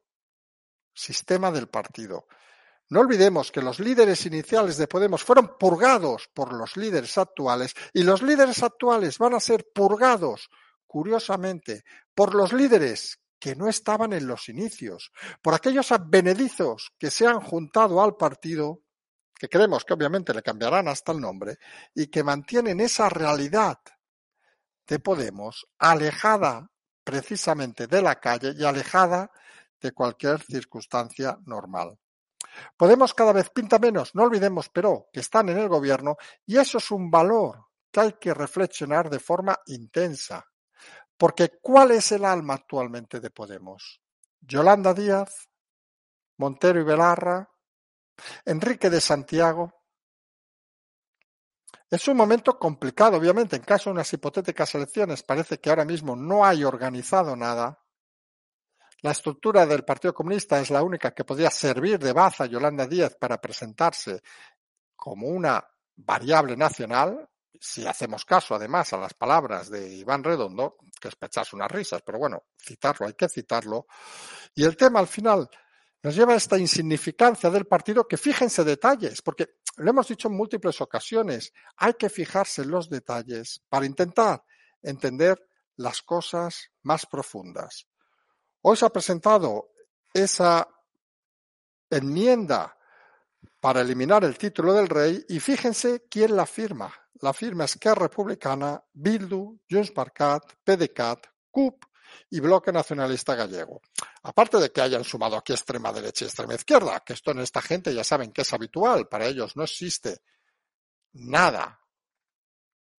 sistema 0.94 1.50
del 1.50 1.68
partido. 1.68 2.26
No 2.88 3.00
olvidemos 3.00 3.52
que 3.52 3.62
los 3.62 3.78
líderes 3.78 4.26
iniciales 4.26 4.76
de 4.76 4.88
Podemos 4.88 5.22
fueron 5.22 5.56
purgados 5.58 6.28
por 6.34 6.52
los 6.52 6.76
líderes 6.76 7.16
actuales 7.18 7.74
y 7.92 8.02
los 8.02 8.20
líderes 8.20 8.62
actuales 8.62 9.18
van 9.18 9.34
a 9.34 9.40
ser 9.40 9.68
purgados, 9.72 10.50
curiosamente, 10.86 11.84
por 12.14 12.34
los 12.34 12.52
líderes 12.52 13.20
que 13.38 13.54
no 13.54 13.68
estaban 13.68 14.12
en 14.12 14.26
los 14.26 14.48
inicios, 14.48 15.12
por 15.40 15.54
aquellos 15.54 15.92
advenedizos 15.92 16.92
que 16.98 17.10
se 17.10 17.26
han 17.26 17.40
juntado 17.40 18.02
al 18.02 18.16
partido, 18.16 18.82
que 19.40 19.48
creemos 19.48 19.86
que 19.86 19.94
obviamente 19.94 20.34
le 20.34 20.42
cambiarán 20.42 20.86
hasta 20.86 21.12
el 21.12 21.20
nombre, 21.20 21.56
y 21.94 22.08
que 22.08 22.22
mantienen 22.22 22.78
esa 22.78 23.08
realidad 23.08 23.78
de 24.86 24.98
Podemos 24.98 25.66
alejada 25.78 26.70
precisamente 27.02 27.86
de 27.86 28.02
la 28.02 28.20
calle 28.20 28.52
y 28.54 28.64
alejada 28.64 29.30
de 29.80 29.92
cualquier 29.92 30.42
circunstancia 30.42 31.38
normal. 31.46 31.98
Podemos 32.76 33.14
cada 33.14 33.32
vez 33.32 33.48
pinta 33.48 33.78
menos, 33.78 34.14
no 34.14 34.24
olvidemos, 34.24 34.68
pero, 34.68 35.08
que 35.10 35.20
están 35.20 35.48
en 35.48 35.56
el 35.56 35.68
gobierno 35.68 36.16
y 36.44 36.58
eso 36.58 36.76
es 36.76 36.90
un 36.90 37.10
valor 37.10 37.64
que 37.90 38.00
hay 38.00 38.12
que 38.20 38.34
reflexionar 38.34 39.08
de 39.08 39.20
forma 39.20 39.58
intensa. 39.68 40.44
Porque 41.16 41.52
¿cuál 41.62 41.92
es 41.92 42.12
el 42.12 42.26
alma 42.26 42.54
actualmente 42.54 43.20
de 43.20 43.30
Podemos? 43.30 44.02
Yolanda 44.40 44.92
Díaz, 44.92 45.48
Montero 46.36 46.78
y 46.78 46.84
Belarra, 46.84 47.48
Enrique 48.44 48.90
de 48.90 49.00
Santiago. 49.00 49.72
Es 51.88 52.06
un 52.08 52.16
momento 52.16 52.58
complicado, 52.58 53.16
obviamente, 53.16 53.56
en 53.56 53.62
caso 53.62 53.90
de 53.90 53.94
unas 53.94 54.12
hipotéticas 54.12 54.74
elecciones 54.74 55.22
parece 55.22 55.58
que 55.58 55.70
ahora 55.70 55.84
mismo 55.84 56.14
no 56.14 56.44
hay 56.44 56.64
organizado 56.64 57.34
nada, 57.34 57.80
la 59.02 59.12
estructura 59.12 59.64
del 59.64 59.84
Partido 59.84 60.12
Comunista 60.12 60.60
es 60.60 60.70
la 60.70 60.82
única 60.82 61.12
que 61.12 61.24
podría 61.24 61.50
servir 61.50 61.98
de 61.98 62.12
baza 62.12 62.44
a 62.44 62.46
Yolanda 62.46 62.86
Díaz 62.86 63.16
para 63.18 63.40
presentarse 63.40 64.20
como 64.94 65.28
una 65.28 65.64
variable 65.96 66.54
nacional, 66.54 67.26
si 67.58 67.86
hacemos 67.86 68.26
caso 68.26 68.54
además 68.54 68.92
a 68.92 68.98
las 68.98 69.14
palabras 69.14 69.70
de 69.70 69.94
Iván 69.94 70.22
Redondo, 70.22 70.76
que 71.00 71.08
es 71.08 71.16
para 71.16 71.42
unas 71.54 71.70
risas, 71.70 72.02
pero 72.04 72.18
bueno, 72.18 72.44
citarlo, 72.58 73.06
hay 73.06 73.14
que 73.14 73.28
citarlo. 73.28 73.86
Y 74.54 74.64
el 74.64 74.76
tema 74.76 75.00
al 75.00 75.08
final 75.08 75.48
nos 76.02 76.16
lleva 76.16 76.32
a 76.32 76.36
esta 76.36 76.58
insignificancia 76.58 77.50
del 77.50 77.66
partido 77.66 78.08
que 78.08 78.16
fíjense 78.16 78.64
detalles, 78.64 79.20
porque 79.22 79.56
lo 79.76 79.90
hemos 79.90 80.08
dicho 80.08 80.28
en 80.28 80.36
múltiples 80.36 80.80
ocasiones, 80.80 81.52
hay 81.76 81.94
que 81.94 82.08
fijarse 82.08 82.62
en 82.62 82.70
los 82.70 82.88
detalles 82.88 83.62
para 83.68 83.86
intentar 83.86 84.42
entender 84.82 85.38
las 85.76 86.02
cosas 86.02 86.70
más 86.82 87.06
profundas. 87.06 87.86
Hoy 88.62 88.76
se 88.76 88.86
ha 88.86 88.90
presentado 88.90 89.72
esa 90.12 90.68
enmienda 91.88 92.76
para 93.60 93.80
eliminar 93.80 94.24
el 94.24 94.36
título 94.38 94.72
del 94.72 94.88
rey 94.88 95.24
y 95.28 95.40
fíjense 95.40 96.06
quién 96.10 96.36
la 96.36 96.46
firma. 96.46 96.92
La 97.20 97.32
firma 97.32 97.64
es 97.64 97.72
Esquerra 97.72 98.02
Republicana, 98.02 98.82
Bildu, 98.92 99.60
Junts 99.68 99.90
per 99.90 100.12
PDeCAT, 100.64 101.26
CUP 101.50 101.84
y 102.30 102.40
Bloque 102.40 102.72
Nacionalista 102.72 103.34
Gallego. 103.34 103.80
Aparte 104.22 104.58
de 104.58 104.70
que 104.70 104.80
hayan 104.80 105.04
sumado 105.04 105.36
aquí 105.36 105.52
extrema 105.52 105.92
derecha 105.92 106.24
y 106.24 106.28
extrema 106.28 106.54
izquierda, 106.54 107.00
que 107.00 107.14
esto 107.14 107.30
en 107.30 107.40
esta 107.40 107.62
gente 107.62 107.94
ya 107.94 108.04
saben 108.04 108.32
que 108.32 108.42
es 108.42 108.52
habitual, 108.52 109.08
para 109.08 109.26
ellos 109.26 109.56
no 109.56 109.64
existe 109.64 110.20
nada 111.12 111.80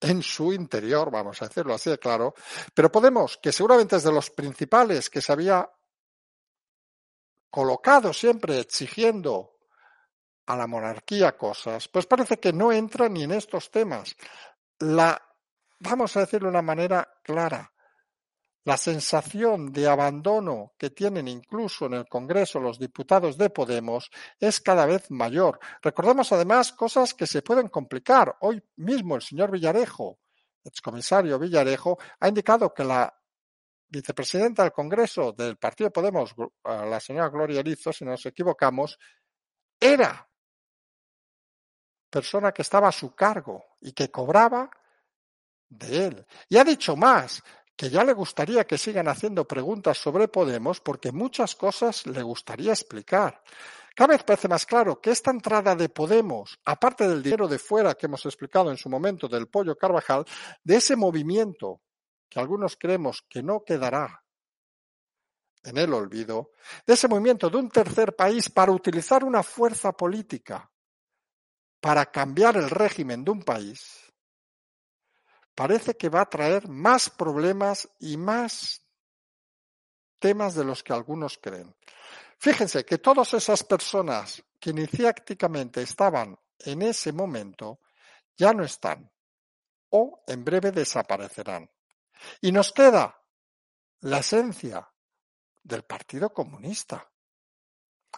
en 0.02 0.24
su 0.24 0.52
interior, 0.52 1.12
vamos 1.12 1.42
a 1.42 1.48
decirlo 1.48 1.76
así 1.76 1.90
de 1.90 2.00
claro, 2.00 2.34
pero 2.74 2.92
Podemos, 2.92 3.38
que 3.38 3.52
seguramente 3.52 3.96
es 3.98 4.04
de 4.04 4.12
los 4.12 4.32
principales 4.32 5.10
que 5.10 5.22
se 5.22 5.32
había 5.32 5.70
colocado 7.52 8.12
siempre 8.12 8.60
exigiendo 8.60 9.60
a 10.48 10.56
la 10.56 10.66
monarquía 10.66 11.38
cosas, 11.38 11.88
pues 11.88 12.08
parece 12.08 12.40
que 12.40 12.52
no 12.52 12.72
entra 12.72 13.08
ni 13.08 13.24
en 13.24 13.32
estos 13.32 13.70
temas. 13.70 14.16
La, 14.80 15.22
vamos 15.80 16.18
a 16.18 16.22
decirlo 16.22 16.48
de 16.48 16.52
una 16.52 16.62
manera 16.64 17.08
clara, 17.24 17.72
la 18.64 18.78
sensación 18.78 19.72
de 19.72 19.88
abandono 19.88 20.74
que 20.78 20.92
tienen 20.92 21.28
incluso 21.28 21.88
en 21.88 21.94
el 21.94 22.08
Congreso 22.08 22.60
los 22.60 22.78
diputados 22.78 23.38
de 23.38 23.50
Podemos 23.50 24.12
es 24.40 24.60
cada 24.62 24.86
vez 24.86 25.10
mayor. 25.10 25.60
Recordemos 25.82 26.32
además 26.32 26.72
cosas 26.72 27.14
que 27.14 27.26
se 27.26 27.42
pueden 27.42 27.70
complicar. 27.70 28.36
Hoy 28.42 28.62
mismo 28.78 29.16
el 29.16 29.22
señor 29.22 29.52
Villarejo, 29.52 30.20
excomisario 30.64 31.40
Villarejo, 31.40 31.98
ha 32.20 32.28
indicado 32.28 32.74
que 32.74 32.84
la 32.84 33.12
vicepresidenta 33.88 34.64
del 34.64 34.72
Congreso 34.72 35.34
del 35.34 35.58
Partido 35.58 35.88
de 35.88 35.94
Podemos, 35.94 36.34
la 36.64 37.00
señora 37.00 37.30
Gloria 37.30 37.62
Lizo, 37.62 37.92
si 37.92 38.06
no 38.06 38.12
nos 38.12 38.26
equivocamos, 38.26 38.98
era 39.80 40.28
persona 42.10 42.52
que 42.52 42.62
estaba 42.62 42.90
a 42.90 42.92
su 42.92 43.16
cargo 43.16 43.64
y 43.82 43.94
que 43.94 44.12
cobraba 44.12 44.70
de 45.68 46.06
él. 46.06 46.26
Y 46.48 46.58
ha 46.58 46.64
dicho 46.64 46.96
más, 46.96 47.42
que 47.76 47.90
ya 47.90 48.04
le 48.04 48.14
gustaría 48.14 48.66
que 48.66 48.78
sigan 48.78 49.08
haciendo 49.08 49.48
preguntas 49.48 49.98
sobre 49.98 50.28
Podemos 50.28 50.80
porque 50.80 51.12
muchas 51.12 51.56
cosas 51.56 52.06
le 52.06 52.22
gustaría 52.22 52.72
explicar. 52.72 53.42
Cada 53.96 54.14
vez 54.14 54.24
parece 54.24 54.48
más 54.48 54.66
claro 54.66 55.02
que 55.02 55.12
esta 55.12 55.32
entrada 55.32 55.76
de 55.76 55.90
Podemos, 55.90 56.60
aparte 56.66 57.08
del 57.08 57.22
dinero 57.22 57.48
de 57.48 57.60
fuera 57.60 57.96
que 57.96 58.06
hemos 58.06 58.26
explicado 58.26 58.72
en 58.72 58.78
su 58.78 58.90
momento 58.90 59.28
del 59.28 59.48
pollo 59.48 59.78
Carvajal, 59.78 60.26
de 60.64 60.78
ese 60.78 60.96
movimiento 60.96 61.82
que 62.30 62.40
algunos 62.40 62.78
creemos 62.78 63.26
que 63.30 63.44
no 63.44 63.64
quedará 63.64 64.24
en 65.64 65.78
el 65.78 65.94
olvido, 65.94 66.52
de 66.88 66.94
ese 66.94 67.08
movimiento 67.08 67.50
de 67.50 67.58
un 67.58 67.70
tercer 67.70 68.16
país 68.16 68.50
para 68.50 68.72
utilizar 68.72 69.24
una 69.24 69.44
fuerza 69.44 69.92
política 69.92 70.72
para 71.82 72.06
cambiar 72.06 72.58
el 72.58 72.70
régimen 72.70 73.26
de 73.26 73.32
un 73.32 73.44
país, 73.44 74.01
parece 75.62 75.96
que 75.96 76.10
va 76.10 76.22
a 76.22 76.26
traer 76.30 76.68
más 76.68 77.12
problemas 77.12 77.88
y 78.00 78.18
más 78.18 78.82
temas 80.18 80.56
de 80.56 80.64
los 80.64 80.82
que 80.82 80.92
algunos 80.92 81.38
creen. 81.38 81.76
Fíjense 82.40 82.84
que 82.84 82.98
todas 82.98 83.32
esas 83.36 83.64
personas 83.64 84.44
que 84.60 84.72
iniciáticamente 84.72 85.84
estaban 85.84 86.36
en 86.58 86.82
ese 86.82 87.14
momento 87.14 87.80
ya 88.36 88.56
no 88.56 88.64
están 88.64 89.12
o 89.92 90.24
en 90.26 90.44
breve 90.44 90.72
desaparecerán. 90.72 91.70
Y 92.42 92.52
nos 92.52 92.72
queda 92.72 93.24
la 94.00 94.18
esencia 94.18 94.92
del 95.62 95.84
Partido 95.84 96.34
Comunista 96.34 97.08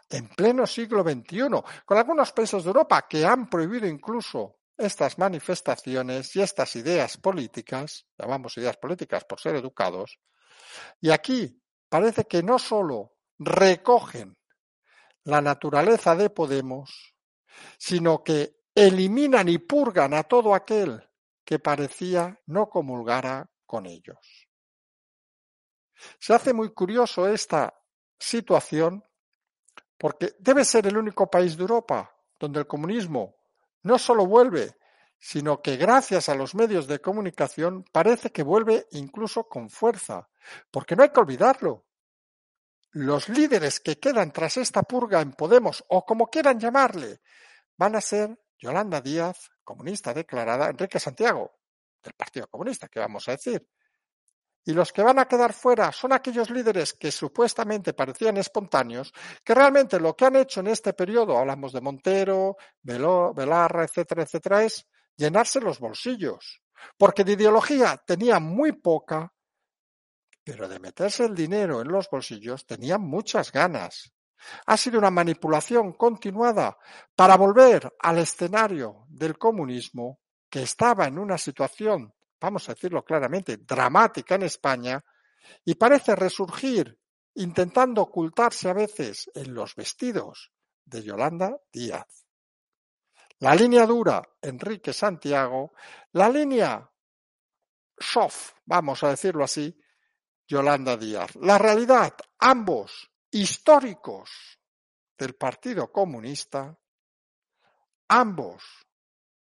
en 0.09 0.29
pleno 0.29 0.65
siglo 0.65 1.03
XXI, 1.03 1.49
con 1.83 1.97
algunos 1.97 2.31
países 2.31 2.63
de 2.63 2.69
Europa 2.69 3.05
que 3.05 3.25
han 3.25 3.49
prohibido 3.49 3.85
incluso 3.85 4.62
estas 4.83 5.17
manifestaciones 5.17 6.35
y 6.35 6.41
estas 6.41 6.75
ideas 6.75 7.17
políticas, 7.17 8.05
llamamos 8.17 8.57
ideas 8.57 8.77
políticas 8.77 9.25
por 9.25 9.39
ser 9.39 9.55
educados, 9.55 10.19
y 11.01 11.09
aquí 11.09 11.61
parece 11.89 12.25
que 12.25 12.43
no 12.43 12.59
solo 12.59 13.13
recogen 13.39 14.37
la 15.23 15.41
naturaleza 15.41 16.15
de 16.15 16.29
Podemos, 16.29 17.15
sino 17.77 18.23
que 18.23 18.57
eliminan 18.75 19.47
y 19.49 19.57
purgan 19.59 20.13
a 20.13 20.23
todo 20.23 20.53
aquel 20.53 21.09
que 21.45 21.59
parecía 21.59 22.39
no 22.47 22.69
comulgara 22.69 23.49
con 23.65 23.85
ellos. 23.85 24.47
Se 26.19 26.33
hace 26.33 26.53
muy 26.53 26.73
curioso 26.73 27.27
esta 27.27 27.73
situación 28.17 29.03
porque 29.97 30.35
debe 30.39 30.65
ser 30.65 30.87
el 30.87 30.97
único 30.97 31.29
país 31.29 31.55
de 31.55 31.61
Europa 31.61 32.13
donde 32.39 32.59
el 32.59 32.67
comunismo 32.67 33.35
no 33.83 33.99
solo 33.99 34.25
vuelve, 34.25 34.75
sino 35.19 35.61
que 35.61 35.77
gracias 35.77 36.27
a 36.27 36.35
los 36.35 36.55
medios 36.55 36.87
de 36.87 36.99
comunicación 36.99 37.85
parece 37.91 38.31
que 38.31 38.43
vuelve 38.43 38.87
incluso 38.91 39.47
con 39.47 39.69
fuerza, 39.69 40.29
porque 40.71 40.95
no 40.95 41.03
hay 41.03 41.09
que 41.09 41.19
olvidarlo. 41.19 41.85
Los 42.91 43.29
líderes 43.29 43.79
que 43.79 43.99
quedan 43.99 44.31
tras 44.31 44.57
esta 44.57 44.83
purga 44.83 45.21
en 45.21 45.31
Podemos, 45.31 45.83
o 45.87 46.05
como 46.05 46.27
quieran 46.27 46.59
llamarle, 46.59 47.21
van 47.77 47.95
a 47.95 48.01
ser 48.01 48.37
Yolanda 48.57 49.01
Díaz, 49.01 49.49
comunista 49.63 50.13
declarada, 50.13 50.69
Enrique 50.69 50.99
Santiago, 50.99 51.51
del 52.03 52.13
Partido 52.13 52.47
Comunista, 52.47 52.87
que 52.87 52.99
vamos 52.99 53.27
a 53.27 53.31
decir, 53.31 53.67
y 54.65 54.73
los 54.73 54.93
que 54.93 55.03
van 55.03 55.19
a 55.19 55.27
quedar 55.27 55.53
fuera 55.53 55.91
son 55.91 56.13
aquellos 56.13 56.49
líderes 56.49 56.93
que 56.93 57.11
supuestamente 57.11 57.93
parecían 57.93 58.37
espontáneos, 58.37 59.13
que 59.43 59.53
realmente 59.53 59.99
lo 59.99 60.15
que 60.15 60.25
han 60.25 60.37
hecho 60.37 60.61
en 60.61 60.67
este 60.67 60.93
periodo, 60.93 61.37
hablamos 61.37 61.73
de 61.73 61.81
Montero, 61.81 62.55
Belarra, 62.81 63.83
etcétera, 63.83 64.23
etcétera, 64.23 64.63
es 64.63 64.87
llenarse 65.15 65.59
los 65.59 65.79
bolsillos. 65.79 66.61
Porque 66.97 67.23
de 67.23 67.33
ideología 67.33 68.01
tenían 68.05 68.43
muy 68.43 68.73
poca, 68.73 69.33
pero 70.43 70.67
de 70.67 70.79
meterse 70.79 71.25
el 71.25 71.35
dinero 71.35 71.81
en 71.81 71.87
los 71.87 72.09
bolsillos 72.09 72.65
tenían 72.65 73.01
muchas 73.01 73.51
ganas. 73.51 74.13
Ha 74.65 74.75
sido 74.75 74.99
una 74.99 75.11
manipulación 75.11 75.93
continuada 75.93 76.77
para 77.15 77.37
volver 77.37 77.93
al 77.99 78.17
escenario 78.17 79.05
del 79.07 79.37
comunismo 79.37 80.19
que 80.49 80.63
estaba 80.63 81.05
en 81.05 81.17
una 81.17 81.37
situación 81.37 82.13
vamos 82.43 82.67
a 82.67 82.73
decirlo 82.73 83.05
claramente, 83.05 83.55
dramática 83.55 84.35
en 84.35 84.43
España 84.43 85.01
y 85.63 85.75
parece 85.75 86.13
resurgir 86.13 86.99
intentando 87.35 88.01
ocultarse 88.01 88.69
a 88.69 88.73
veces 88.73 89.31
en 89.33 89.53
los 89.53 89.75
vestidos 89.75 90.51
de 90.83 91.03
Yolanda 91.03 91.57
Díaz. 91.71 92.27
La 93.39 93.55
línea 93.55 93.85
dura, 93.85 94.21
Enrique 94.41 94.91
Santiago, 94.91 95.71
la 96.11 96.27
línea 96.27 96.91
soft, 97.97 98.51
vamos 98.65 99.01
a 99.05 99.11
decirlo 99.11 99.45
así, 99.45 99.79
Yolanda 100.45 100.97
Díaz. 100.97 101.37
La 101.37 101.57
realidad, 101.57 102.13
ambos 102.39 103.09
históricos 103.31 104.59
del 105.17 105.35
Partido 105.35 105.89
Comunista, 105.93 106.77
ambos 108.09 108.63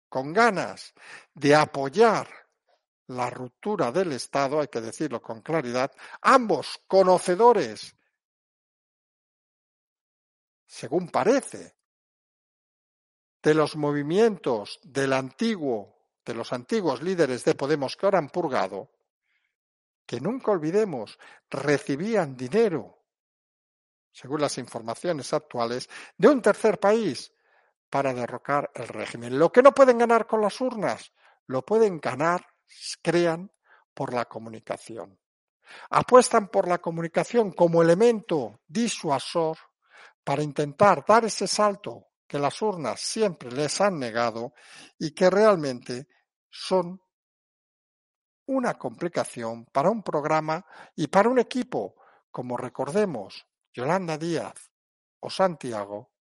con 0.09 0.33
ganas 0.33 0.93
de 1.33 1.55
apoyar 1.55 2.38
la 3.09 3.29
ruptura 3.29 3.91
del 3.91 4.11
Estado, 4.11 4.61
hay 4.61 4.67
que 4.67 4.81
decirlo 4.81 5.21
con 5.21 5.41
claridad, 5.41 5.91
ambos 6.21 6.81
conocedores, 6.87 7.95
según 10.65 11.09
parece, 11.09 11.75
de 13.41 13.53
los 13.53 13.75
movimientos 13.75 14.79
del 14.83 15.13
antiguo, 15.13 15.95
de 16.23 16.35
los 16.35 16.53
antiguos 16.53 17.01
líderes 17.01 17.43
de 17.45 17.55
Podemos 17.55 17.95
que 17.95 18.05
ahora 18.05 18.19
han 18.19 18.29
purgado, 18.29 18.91
que 20.05 20.21
nunca 20.21 20.51
olvidemos, 20.51 21.17
recibían 21.49 22.37
dinero, 22.37 23.05
según 24.11 24.41
las 24.41 24.57
informaciones 24.59 25.33
actuales, 25.33 25.89
de 26.15 26.27
un 26.27 26.41
tercer 26.43 26.79
país 26.79 27.33
para 27.89 28.13
derrocar 28.13 28.69
el 28.75 28.87
régimen. 28.87 29.39
Lo 29.39 29.51
que 29.51 29.63
no 29.63 29.73
pueden 29.73 29.97
ganar 29.97 30.27
con 30.27 30.41
las 30.41 30.61
urnas, 30.61 31.11
lo 31.47 31.65
pueden 31.65 31.99
ganar 31.99 32.45
crean 33.01 33.51
por 33.93 34.13
la 34.13 34.25
comunicación. 34.25 35.19
Apuestan 35.89 36.47
por 36.47 36.67
la 36.67 36.79
comunicación 36.79 37.51
como 37.51 37.81
elemento 37.81 38.61
disuasor 38.67 39.57
para 40.23 40.43
intentar 40.43 41.03
dar 41.07 41.25
ese 41.25 41.47
salto 41.47 42.07
que 42.27 42.39
las 42.39 42.61
urnas 42.61 42.99
siempre 42.99 43.51
les 43.51 43.81
han 43.81 43.99
negado 43.99 44.53
y 44.97 45.11
que 45.11 45.29
realmente 45.29 46.07
son 46.49 47.01
una 48.45 48.75
complicación 48.75 49.65
para 49.65 49.89
un 49.89 50.01
programa 50.01 50.65
y 50.95 51.07
para 51.07 51.29
un 51.29 51.39
equipo 51.39 51.95
como 52.31 52.57
recordemos 52.57 53.47
Yolanda 53.73 54.17
Díaz 54.17 54.71
o 55.19 55.29
Santiago, 55.29 56.11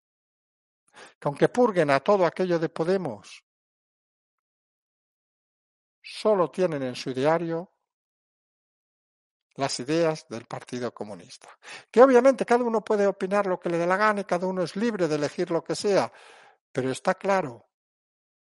que 1.19 1.29
aunque 1.29 1.49
purguen 1.49 1.91
a 1.91 2.01
todo 2.01 2.27
aquello 2.27 2.59
de 2.59 2.69
Podemos 2.69 3.45
solo 6.09 6.51
tienen 6.51 6.83
en 6.83 6.97
su 6.97 7.13
diario 7.13 7.71
las 9.57 9.79
ideas 9.81 10.27
del 10.29 10.47
Partido 10.47 10.95
Comunista. 10.95 11.49
Que 11.91 12.01
obviamente 12.01 12.47
cada 12.47 12.65
uno 12.65 12.83
puede 12.83 13.07
opinar 13.07 13.47
lo 13.47 13.61
que 13.61 13.69
le 13.69 13.77
dé 13.77 13.87
la 13.87 13.97
gana 13.97 14.23
y 14.23 14.25
cada 14.25 14.47
uno 14.47 14.63
es 14.63 14.75
libre 14.77 15.07
de 15.07 15.17
elegir 15.17 15.51
lo 15.51 15.63
que 15.63 15.75
sea, 15.75 16.11
pero 16.73 16.91
está 16.91 17.15
claro 17.15 17.67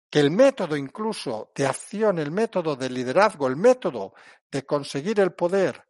que 0.08 0.20
el 0.20 0.30
método 0.30 0.76
incluso 0.76 1.52
de 1.54 1.66
acción, 1.66 2.18
el 2.18 2.30
método 2.30 2.76
de 2.76 2.88
liderazgo, 2.88 3.46
el 3.46 3.56
método 3.56 4.14
de 4.50 4.64
conseguir 4.64 5.20
el 5.20 5.32
poder, 5.32 5.86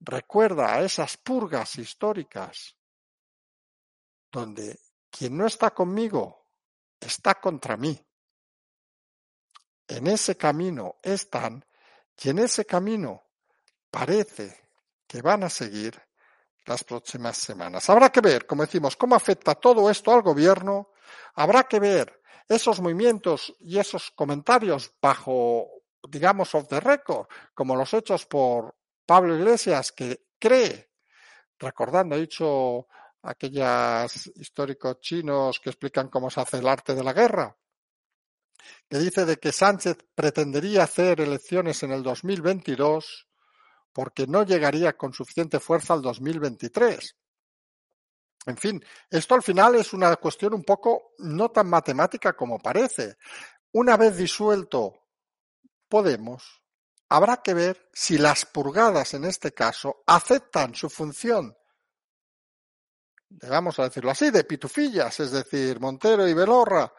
recuerda 0.00 0.74
a 0.74 0.82
esas 0.82 1.16
purgas 1.16 1.78
históricas 1.78 2.76
donde 4.32 4.78
quien 5.10 5.36
no 5.36 5.46
está 5.46 5.70
conmigo 5.70 6.48
está 6.98 7.36
contra 7.36 7.76
mí 7.76 7.98
en 9.88 10.06
ese 10.06 10.36
camino 10.36 10.96
están 11.02 11.64
y 12.22 12.30
en 12.30 12.38
ese 12.38 12.64
camino 12.64 13.22
parece 13.90 14.68
que 15.06 15.22
van 15.22 15.44
a 15.44 15.50
seguir 15.50 16.00
las 16.66 16.84
próximas 16.84 17.36
semanas. 17.36 17.88
Habrá 17.90 18.10
que 18.10 18.20
ver, 18.20 18.46
como 18.46 18.62
decimos, 18.62 18.96
cómo 18.96 19.14
afecta 19.14 19.54
todo 19.54 19.90
esto 19.90 20.12
al 20.12 20.22
gobierno. 20.22 20.90
Habrá 21.34 21.64
que 21.64 21.78
ver 21.78 22.22
esos 22.48 22.80
movimientos 22.80 23.54
y 23.60 23.78
esos 23.78 24.10
comentarios 24.12 24.92
bajo, 25.00 25.68
digamos, 26.08 26.54
off 26.54 26.68
the 26.68 26.80
record, 26.80 27.26
como 27.52 27.76
los 27.76 27.92
hechos 27.94 28.26
por 28.26 28.74
Pablo 29.06 29.36
Iglesias, 29.36 29.92
que 29.92 30.26
cree, 30.38 30.90
recordando, 31.58 32.16
he 32.16 32.20
dicho 32.20 32.86
aquellos 33.22 34.26
históricos 34.36 35.00
chinos 35.00 35.60
que 35.60 35.70
explican 35.70 36.08
cómo 36.08 36.30
se 36.30 36.40
hace 36.40 36.58
el 36.58 36.68
arte 36.68 36.94
de 36.94 37.04
la 37.04 37.12
guerra, 37.12 37.56
que 38.88 38.98
dice 38.98 39.24
de 39.24 39.38
que 39.38 39.52
Sánchez 39.52 39.98
pretendería 40.14 40.84
hacer 40.84 41.20
elecciones 41.20 41.82
en 41.82 41.92
el 41.92 42.02
2022 42.02 43.28
porque 43.92 44.26
no 44.26 44.44
llegaría 44.44 44.96
con 44.96 45.12
suficiente 45.12 45.60
fuerza 45.60 45.94
al 45.94 46.02
2023. 46.02 47.16
En 48.46 48.56
fin, 48.56 48.84
esto 49.08 49.34
al 49.34 49.42
final 49.42 49.76
es 49.76 49.92
una 49.92 50.14
cuestión 50.16 50.52
un 50.52 50.64
poco 50.64 51.14
no 51.18 51.50
tan 51.50 51.68
matemática 51.68 52.34
como 52.34 52.58
parece. 52.58 53.16
Una 53.72 53.96
vez 53.96 54.16
disuelto 54.16 55.04
Podemos, 55.88 56.62
habrá 57.08 57.36
que 57.36 57.54
ver 57.54 57.88
si 57.92 58.18
las 58.18 58.46
purgadas 58.46 59.14
en 59.14 59.24
este 59.24 59.52
caso 59.52 60.02
aceptan 60.06 60.74
su 60.74 60.90
función, 60.90 61.56
vamos 63.28 63.78
a 63.78 63.84
decirlo 63.84 64.10
así, 64.10 64.30
de 64.30 64.44
pitufillas, 64.44 65.20
es 65.20 65.30
decir, 65.30 65.78
Montero 65.80 66.26
y 66.26 66.34
Belorra, 66.34 66.92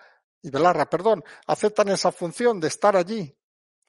y 0.45 0.51
Belarra, 0.51 0.88
perdón, 0.88 1.23
aceptan 1.47 1.89
esa 1.89 2.12
función 2.12 2.60
de 2.60 2.67
estar 2.67 2.95
allí 2.95 3.36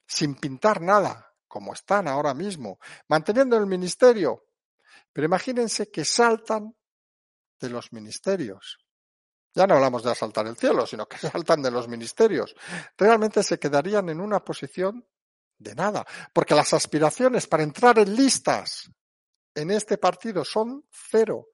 sin 0.07 0.33
pintar 0.33 0.81
nada, 0.81 1.31
como 1.47 1.71
están 1.71 2.07
ahora 2.07 2.33
mismo, 2.33 2.79
manteniendo 3.07 3.55
el 3.57 3.67
ministerio, 3.67 4.43
Pero 5.13 5.25
imagínense 5.25 5.91
que 5.91 6.03
saltan 6.03 6.75
de 7.59 7.69
los 7.69 7.93
ministerios. 7.93 8.79
Ya 9.53 9.67
no 9.67 9.75
hablamos 9.75 10.03
de 10.03 10.11
asaltar 10.11 10.47
el 10.47 10.57
cielo, 10.57 10.87
sino 10.87 11.07
que 11.07 11.17
saltan 11.29 11.61
de 11.61 11.69
los 11.69 11.87
ministerios. 11.87 12.55
Realmente 12.97 13.43
se 13.43 13.59
quedarían 13.59 14.09
en 14.09 14.19
una 14.19 14.43
posición 14.43 15.07
de 15.59 15.75
nada, 15.75 16.07
porque 16.33 16.55
las 16.55 16.73
aspiraciones 16.73 17.45
para 17.45 17.61
entrar 17.61 17.99
en 17.99 18.15
listas 18.15 18.89
en 19.53 19.69
este 19.69 19.99
partido 19.99 20.43
son 20.43 20.87
cero. 20.89 21.49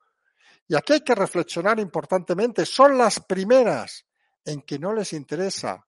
Y 0.66 0.76
aquí 0.76 0.94
hay 0.94 1.02
que 1.02 1.16
reflexionar 1.16 1.78
importantemente, 1.82 2.66
son 2.66 2.98
las 2.98 3.20
primeras 3.20 4.06
en 4.45 4.62
que 4.62 4.79
no 4.79 4.93
les 4.93 5.13
interesa 5.13 5.88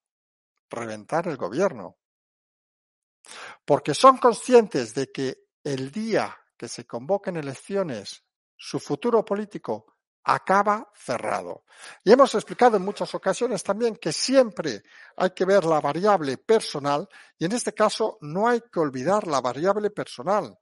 reventar 0.69 1.27
el 1.27 1.37
gobierno. 1.37 1.97
Porque 3.65 3.93
son 3.93 4.17
conscientes 4.17 4.93
de 4.93 5.11
que 5.11 5.47
el 5.63 5.91
día 5.91 6.37
que 6.57 6.67
se 6.67 6.85
convoquen 6.85 7.37
elecciones, 7.37 8.23
su 8.55 8.79
futuro 8.79 9.25
político 9.25 9.95
acaba 10.25 10.91
cerrado. 10.95 11.65
Y 12.03 12.11
hemos 12.11 12.33
explicado 12.33 12.77
en 12.77 12.83
muchas 12.83 13.13
ocasiones 13.13 13.63
también 13.63 13.95
que 13.95 14.11
siempre 14.11 14.83
hay 15.15 15.31
que 15.31 15.45
ver 15.45 15.65
la 15.65 15.79
variable 15.79 16.37
personal 16.37 17.07
y 17.37 17.45
en 17.45 17.51
este 17.51 17.73
caso 17.73 18.17
no 18.21 18.47
hay 18.47 18.61
que 18.61 18.79
olvidar 18.79 19.27
la 19.27 19.41
variable 19.41 19.91
personal. 19.91 20.57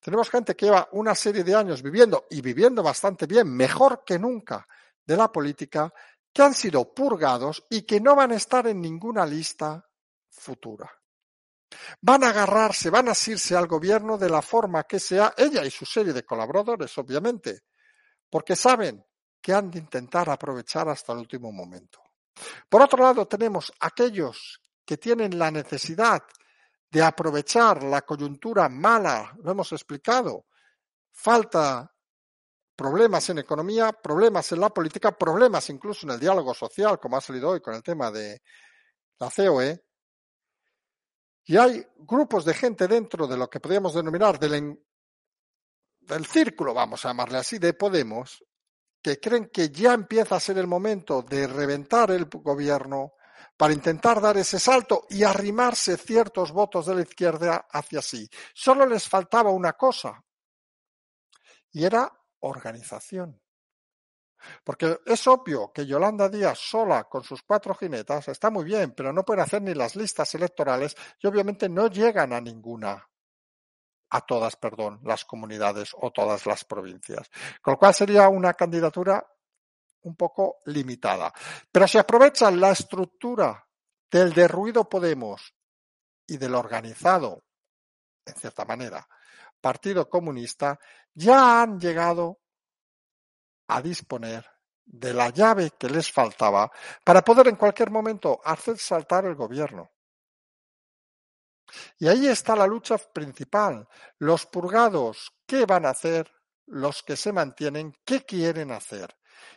Tenemos 0.00 0.30
gente 0.30 0.54
que 0.54 0.66
lleva 0.66 0.88
una 0.92 1.14
serie 1.14 1.44
de 1.44 1.54
años 1.54 1.82
viviendo 1.82 2.26
y 2.30 2.40
viviendo 2.40 2.82
bastante 2.82 3.26
bien, 3.26 3.48
mejor 3.48 4.04
que 4.04 4.18
nunca, 4.18 4.66
de 5.08 5.16
la 5.16 5.32
política, 5.32 5.90
que 6.30 6.42
han 6.42 6.52
sido 6.52 6.92
purgados 6.92 7.64
y 7.70 7.82
que 7.82 7.98
no 7.98 8.14
van 8.14 8.32
a 8.32 8.36
estar 8.36 8.66
en 8.66 8.78
ninguna 8.78 9.24
lista 9.24 9.82
futura. 10.28 10.92
Van 12.02 12.24
a 12.24 12.28
agarrarse, 12.28 12.90
van 12.90 13.08
a 13.08 13.12
asirse 13.12 13.56
al 13.56 13.66
gobierno 13.66 14.18
de 14.18 14.28
la 14.28 14.42
forma 14.42 14.84
que 14.84 15.00
sea, 15.00 15.32
ella 15.34 15.64
y 15.64 15.70
su 15.70 15.86
serie 15.86 16.12
de 16.12 16.24
colaboradores, 16.24 16.96
obviamente, 16.98 17.62
porque 18.28 18.54
saben 18.54 19.02
que 19.40 19.54
han 19.54 19.70
de 19.70 19.78
intentar 19.78 20.28
aprovechar 20.28 20.90
hasta 20.90 21.14
el 21.14 21.20
último 21.20 21.50
momento. 21.50 22.02
Por 22.68 22.82
otro 22.82 23.02
lado, 23.02 23.26
tenemos 23.26 23.72
aquellos 23.80 24.60
que 24.84 24.98
tienen 24.98 25.38
la 25.38 25.50
necesidad 25.50 26.22
de 26.90 27.02
aprovechar 27.02 27.82
la 27.82 28.02
coyuntura 28.02 28.68
mala, 28.68 29.34
lo 29.42 29.52
hemos 29.52 29.72
explicado, 29.72 30.46
falta 31.10 31.94
problemas 32.78 33.28
en 33.28 33.38
economía, 33.38 33.90
problemas 33.90 34.52
en 34.52 34.60
la 34.60 34.70
política, 34.70 35.10
problemas 35.10 35.68
incluso 35.68 36.06
en 36.06 36.12
el 36.12 36.20
diálogo 36.20 36.54
social, 36.54 37.00
como 37.00 37.16
ha 37.16 37.20
salido 37.20 37.50
hoy 37.50 37.60
con 37.60 37.74
el 37.74 37.82
tema 37.82 38.08
de 38.12 38.40
la 39.18 39.28
COE. 39.28 39.84
Y 41.46 41.56
hay 41.56 41.84
grupos 41.96 42.44
de 42.44 42.54
gente 42.54 42.86
dentro 42.86 43.26
de 43.26 43.36
lo 43.36 43.50
que 43.50 43.58
podríamos 43.58 43.94
denominar 43.94 44.38
del, 44.38 44.80
del 45.98 46.26
círculo, 46.26 46.72
vamos 46.72 47.04
a 47.04 47.08
llamarle 47.08 47.38
así, 47.38 47.58
de 47.58 47.74
Podemos, 47.74 48.44
que 49.02 49.18
creen 49.18 49.50
que 49.52 49.70
ya 49.70 49.92
empieza 49.92 50.36
a 50.36 50.40
ser 50.40 50.58
el 50.58 50.68
momento 50.68 51.22
de 51.22 51.48
reventar 51.48 52.12
el 52.12 52.26
gobierno, 52.26 53.14
para 53.56 53.72
intentar 53.72 54.20
dar 54.20 54.36
ese 54.36 54.60
salto 54.60 55.04
y 55.10 55.24
arrimarse 55.24 55.96
ciertos 55.96 56.52
votos 56.52 56.86
de 56.86 56.94
la 56.94 57.02
izquierda 57.02 57.66
hacia 57.72 58.00
sí. 58.00 58.30
Solo 58.54 58.86
les 58.86 59.08
faltaba 59.08 59.50
una 59.50 59.72
cosa, 59.72 60.24
y 61.72 61.84
era 61.84 62.17
organización. 62.40 63.40
Porque 64.64 65.00
es 65.04 65.26
obvio 65.26 65.72
que 65.72 65.86
Yolanda 65.86 66.28
Díaz 66.28 66.58
sola 66.58 67.04
con 67.04 67.24
sus 67.24 67.42
cuatro 67.42 67.74
jinetas 67.74 68.28
está 68.28 68.50
muy 68.50 68.64
bien, 68.64 68.92
pero 68.92 69.12
no 69.12 69.24
puede 69.24 69.42
hacer 69.42 69.62
ni 69.62 69.74
las 69.74 69.96
listas 69.96 70.34
electorales 70.34 70.96
y 71.20 71.26
obviamente 71.26 71.68
no 71.68 71.88
llegan 71.88 72.32
a 72.32 72.40
ninguna, 72.40 73.08
a 74.10 74.20
todas, 74.20 74.56
perdón, 74.56 75.00
las 75.02 75.24
comunidades 75.24 75.90
o 75.94 76.10
todas 76.12 76.46
las 76.46 76.64
provincias. 76.64 77.28
Con 77.60 77.72
lo 77.72 77.78
cual 77.78 77.94
sería 77.94 78.28
una 78.28 78.54
candidatura 78.54 79.26
un 80.02 80.14
poco 80.14 80.58
limitada. 80.66 81.32
Pero 81.70 81.88
si 81.88 81.98
aprovechan 81.98 82.60
la 82.60 82.70
estructura 82.70 83.66
del 84.10 84.32
derruido 84.32 84.88
Podemos 84.88 85.54
y 86.26 86.36
del 86.36 86.54
organizado, 86.54 87.44
en 88.24 88.34
cierta 88.34 88.64
manera, 88.64 89.06
Partido 89.60 90.08
Comunista, 90.08 90.78
ya 91.14 91.62
han 91.62 91.78
llegado 91.78 92.40
a 93.68 93.82
disponer 93.82 94.46
de 94.84 95.12
la 95.12 95.28
llave 95.28 95.72
que 95.78 95.88
les 95.88 96.10
faltaba 96.10 96.70
para 97.04 97.22
poder 97.22 97.48
en 97.48 97.56
cualquier 97.56 97.90
momento 97.90 98.40
hacer 98.44 98.78
saltar 98.78 99.26
el 99.26 99.34
gobierno. 99.34 99.90
Y 101.98 102.08
ahí 102.08 102.26
está 102.26 102.56
la 102.56 102.66
lucha 102.66 102.96
principal. 102.96 103.86
Los 104.18 104.46
purgados, 104.46 105.30
¿qué 105.46 105.66
van 105.66 105.84
a 105.84 105.90
hacer? 105.90 106.30
Los 106.66 107.02
que 107.02 107.16
se 107.16 107.32
mantienen, 107.32 107.94
¿qué 108.04 108.24
quieren 108.24 108.72
hacer? 108.72 109.14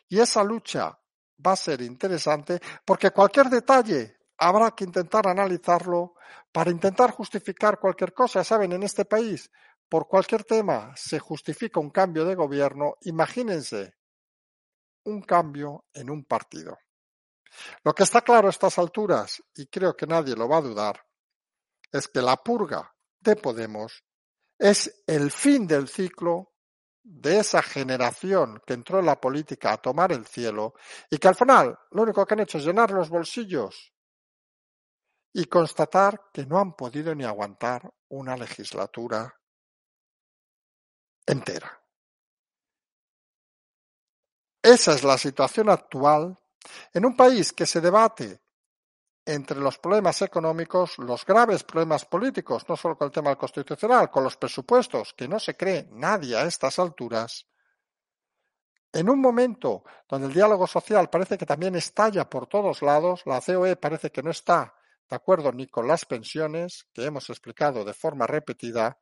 Y 0.09 0.19
esa 0.19 0.43
lucha 0.43 0.97
va 1.45 1.53
a 1.53 1.57
ser 1.57 1.81
interesante 1.81 2.59
porque 2.85 3.11
cualquier 3.11 3.47
detalle 3.49 4.17
habrá 4.37 4.71
que 4.71 4.83
intentar 4.83 5.27
analizarlo 5.27 6.15
para 6.51 6.71
intentar 6.71 7.11
justificar 7.11 7.79
cualquier 7.79 8.13
cosa. 8.13 8.43
Saben, 8.43 8.71
en 8.73 8.83
este 8.83 9.05
país, 9.05 9.49
por 9.91 10.07
cualquier 10.07 10.45
tema 10.45 10.93
se 10.95 11.19
justifica 11.19 11.81
un 11.81 11.89
cambio 11.89 12.23
de 12.23 12.33
gobierno. 12.33 12.95
Imagínense 13.01 13.97
un 15.03 15.21
cambio 15.21 15.83
en 15.93 16.09
un 16.09 16.23
partido. 16.23 16.77
Lo 17.83 17.93
que 17.93 18.03
está 18.03 18.21
claro 18.21 18.47
a 18.47 18.51
estas 18.51 18.79
alturas, 18.79 19.43
y 19.53 19.67
creo 19.67 19.93
que 19.93 20.07
nadie 20.07 20.33
lo 20.33 20.47
va 20.47 20.59
a 20.59 20.61
dudar, 20.61 21.05
es 21.91 22.07
que 22.07 22.21
la 22.21 22.37
purga 22.37 22.95
de 23.19 23.35
Podemos 23.35 24.05
es 24.57 25.03
el 25.07 25.29
fin 25.29 25.67
del 25.67 25.89
ciclo 25.89 26.53
de 27.03 27.39
esa 27.39 27.61
generación 27.61 28.61
que 28.65 28.75
entró 28.75 28.99
en 28.99 29.07
la 29.07 29.19
política 29.19 29.73
a 29.73 29.81
tomar 29.81 30.13
el 30.13 30.25
cielo 30.25 30.73
y 31.09 31.17
que 31.17 31.27
al 31.27 31.35
final 31.35 31.77
lo 31.89 32.03
único 32.03 32.25
que 32.25 32.33
han 32.33 32.39
hecho 32.39 32.59
es 32.59 32.63
llenar 32.63 32.91
los 32.91 33.09
bolsillos 33.09 33.91
y 35.33 35.43
constatar 35.47 36.29
que 36.31 36.45
no 36.45 36.59
han 36.59 36.77
podido 36.77 37.13
ni 37.13 37.25
aguantar 37.25 37.93
una 38.07 38.37
legislatura 38.37 39.40
entera. 41.25 41.81
Esa 44.61 44.93
es 44.93 45.03
la 45.03 45.17
situación 45.17 45.69
actual 45.69 46.37
en 46.93 47.05
un 47.05 47.15
país 47.15 47.51
que 47.53 47.65
se 47.65 47.81
debate 47.81 48.41
entre 49.25 49.59
los 49.59 49.77
problemas 49.77 50.21
económicos, 50.21 50.97
los 50.97 51.25
graves 51.25 51.63
problemas 51.63 52.05
políticos, 52.05 52.65
no 52.67 52.75
solo 52.75 52.97
con 52.97 53.07
el 53.07 53.11
tema 53.11 53.35
constitucional, 53.35 54.09
con 54.09 54.23
los 54.23 54.37
presupuestos, 54.37 55.13
que 55.13 55.27
no 55.27 55.39
se 55.39 55.55
cree 55.55 55.87
nadie 55.91 56.35
a 56.35 56.45
estas 56.45 56.79
alturas, 56.79 57.47
en 58.93 59.09
un 59.09 59.21
momento 59.21 59.83
donde 60.07 60.27
el 60.27 60.33
diálogo 60.33 60.67
social 60.67 61.09
parece 61.09 61.37
que 61.37 61.45
también 61.45 61.75
estalla 61.75 62.29
por 62.29 62.47
todos 62.47 62.81
lados, 62.81 63.21
la 63.25 63.39
COE 63.39 63.77
parece 63.77 64.11
que 64.11 64.21
no 64.21 64.31
está 64.31 64.75
de 65.09 65.15
acuerdo 65.15 65.51
ni 65.51 65.67
con 65.67 65.87
las 65.87 66.05
pensiones, 66.05 66.87
que 66.93 67.05
hemos 67.05 67.29
explicado 67.29 67.83
de 67.83 67.93
forma 67.93 68.27
repetida, 68.27 68.97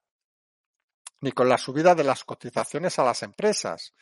ni 1.22 1.32
con 1.32 1.50
la 1.50 1.58
subida 1.58 1.96
de 1.96 2.04
las 2.04 2.24
cotizaciones 2.24 2.98
a 3.00 3.04
las 3.04 3.24
empresas. 3.24 3.94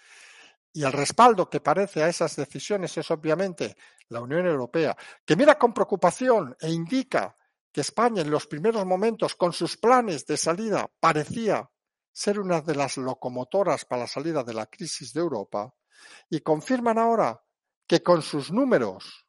Y 0.73 0.83
el 0.83 0.91
respaldo 0.91 1.49
que 1.49 1.59
parece 1.59 2.03
a 2.03 2.09
esas 2.09 2.35
decisiones 2.35 2.97
es 2.97 3.09
obviamente 3.09 3.75
la 4.09 4.21
Unión 4.21 4.45
Europea, 4.45 4.95
que 5.25 5.35
mira 5.35 5.57
con 5.57 5.73
preocupación 5.73 6.55
e 6.59 6.69
indica 6.69 7.35
que 7.71 7.81
España 7.81 8.21
en 8.21 8.31
los 8.31 8.47
primeros 8.47 8.85
momentos, 8.85 9.35
con 9.35 9.53
sus 9.53 9.77
planes 9.77 10.25
de 10.25 10.37
salida, 10.37 10.89
parecía 10.99 11.69
ser 12.11 12.39
una 12.39 12.61
de 12.61 12.75
las 12.75 12.97
locomotoras 12.97 13.85
para 13.85 14.01
la 14.01 14.07
salida 14.07 14.43
de 14.43 14.53
la 14.53 14.65
crisis 14.65 15.13
de 15.13 15.19
Europa, 15.19 15.73
y 16.29 16.41
confirman 16.41 16.97
ahora 16.97 17.41
que 17.87 18.03
con 18.03 18.21
sus 18.21 18.51
números 18.51 19.26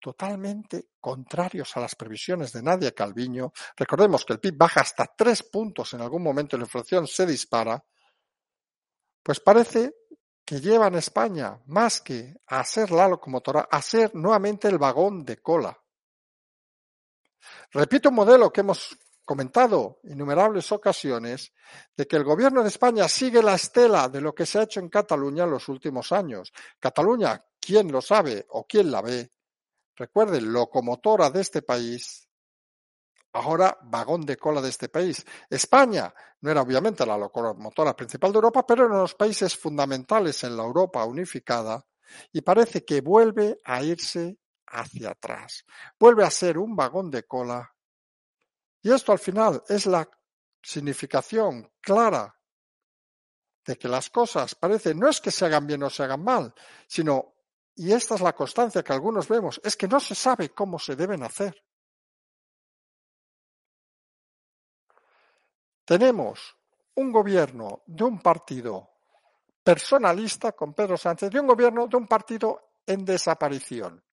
totalmente 0.00 0.90
contrarios 1.00 1.76
a 1.76 1.80
las 1.80 1.94
previsiones 1.94 2.52
de 2.52 2.62
Nadia 2.62 2.92
Calviño, 2.92 3.52
recordemos 3.76 4.24
que 4.24 4.34
el 4.34 4.40
PIB 4.40 4.56
baja 4.56 4.80
hasta 4.80 5.06
tres 5.16 5.42
puntos 5.42 5.94
en 5.94 6.00
algún 6.00 6.22
momento 6.22 6.56
y 6.56 6.58
la 6.58 6.64
inflación 6.64 7.06
se 7.06 7.26
dispara, 7.26 7.84
pues 9.22 9.40
parece 9.40 9.94
que 10.44 10.60
llevan 10.60 10.94
a 10.94 10.98
España, 10.98 11.60
más 11.66 12.00
que 12.00 12.34
a 12.46 12.64
ser 12.64 12.90
la 12.90 13.06
locomotora, 13.06 13.68
a 13.70 13.82
ser 13.82 14.14
nuevamente 14.14 14.68
el 14.68 14.78
vagón 14.78 15.24
de 15.24 15.42
cola. 15.42 15.78
Repito 17.70 18.08
un 18.08 18.14
modelo 18.14 18.50
que 18.50 18.62
hemos 18.62 18.96
comentado 19.28 20.00
innumerables 20.04 20.72
ocasiones 20.72 21.52
de 21.94 22.06
que 22.06 22.16
el 22.16 22.24
gobierno 22.24 22.62
de 22.62 22.68
España 22.68 23.06
sigue 23.08 23.42
la 23.42 23.56
estela 23.56 24.08
de 24.08 24.22
lo 24.22 24.34
que 24.34 24.46
se 24.46 24.58
ha 24.58 24.62
hecho 24.62 24.80
en 24.80 24.88
Cataluña 24.88 25.44
en 25.44 25.50
los 25.50 25.68
últimos 25.68 26.12
años. 26.12 26.50
Cataluña, 26.80 27.44
¿quién 27.60 27.92
lo 27.92 28.00
sabe 28.00 28.46
o 28.48 28.66
quién 28.66 28.90
la 28.90 29.02
ve? 29.02 29.32
Recuerden, 29.98 30.52
locomotora 30.52 31.28
de 31.28 31.40
este 31.40 31.62
país, 31.62 32.28
ahora 33.32 33.76
vagón 33.82 34.24
de 34.24 34.36
cola 34.36 34.60
de 34.60 34.68
este 34.68 34.88
país. 34.88 35.24
España 35.50 36.14
no 36.40 36.50
era 36.50 36.62
obviamente 36.62 37.04
la 37.04 37.18
locomotora 37.18 37.96
principal 37.96 38.30
de 38.30 38.36
Europa, 38.36 38.64
pero 38.64 38.88
de 38.88 38.96
los 38.96 39.14
países 39.14 39.56
fundamentales 39.56 40.44
en 40.44 40.56
la 40.56 40.62
Europa 40.62 41.04
unificada 41.04 41.84
y 42.32 42.40
parece 42.42 42.84
que 42.84 43.00
vuelve 43.00 43.58
a 43.64 43.82
irse 43.82 44.38
hacia 44.66 45.10
atrás. 45.10 45.64
Vuelve 45.98 46.24
a 46.24 46.30
ser 46.30 46.58
un 46.58 46.76
vagón 46.76 47.10
de 47.10 47.26
cola. 47.26 47.74
Y 48.82 48.92
esto 48.92 49.12
al 49.12 49.18
final 49.18 49.62
es 49.68 49.86
la 49.86 50.08
significación 50.62 51.72
clara 51.80 52.34
de 53.64 53.76
que 53.76 53.88
las 53.88 54.10
cosas 54.10 54.54
parece 54.54 54.94
no 54.94 55.08
es 55.08 55.20
que 55.20 55.30
se 55.30 55.44
hagan 55.44 55.66
bien 55.66 55.82
o 55.82 55.90
se 55.90 56.02
hagan 56.04 56.22
mal, 56.22 56.54
sino, 56.86 57.34
y 57.78 57.92
esta 57.92 58.16
es 58.16 58.20
la 58.20 58.34
constancia 58.34 58.82
que 58.82 58.92
algunos 58.92 59.28
vemos, 59.28 59.60
es 59.62 59.76
que 59.76 59.86
no 59.86 60.00
se 60.00 60.16
sabe 60.16 60.50
cómo 60.50 60.80
se 60.80 60.96
deben 60.96 61.22
hacer. 61.22 61.64
Tenemos 65.84 66.56
un 66.96 67.12
gobierno 67.12 67.84
de 67.86 68.04
un 68.04 68.20
partido 68.20 68.90
personalista 69.62 70.52
con 70.52 70.74
Pedro 70.74 70.96
Sánchez, 70.96 71.30
de 71.30 71.38
un 71.38 71.46
gobierno 71.46 71.86
de 71.86 71.96
un 71.96 72.08
partido 72.08 72.72
en 72.84 73.04
desaparición. 73.04 74.04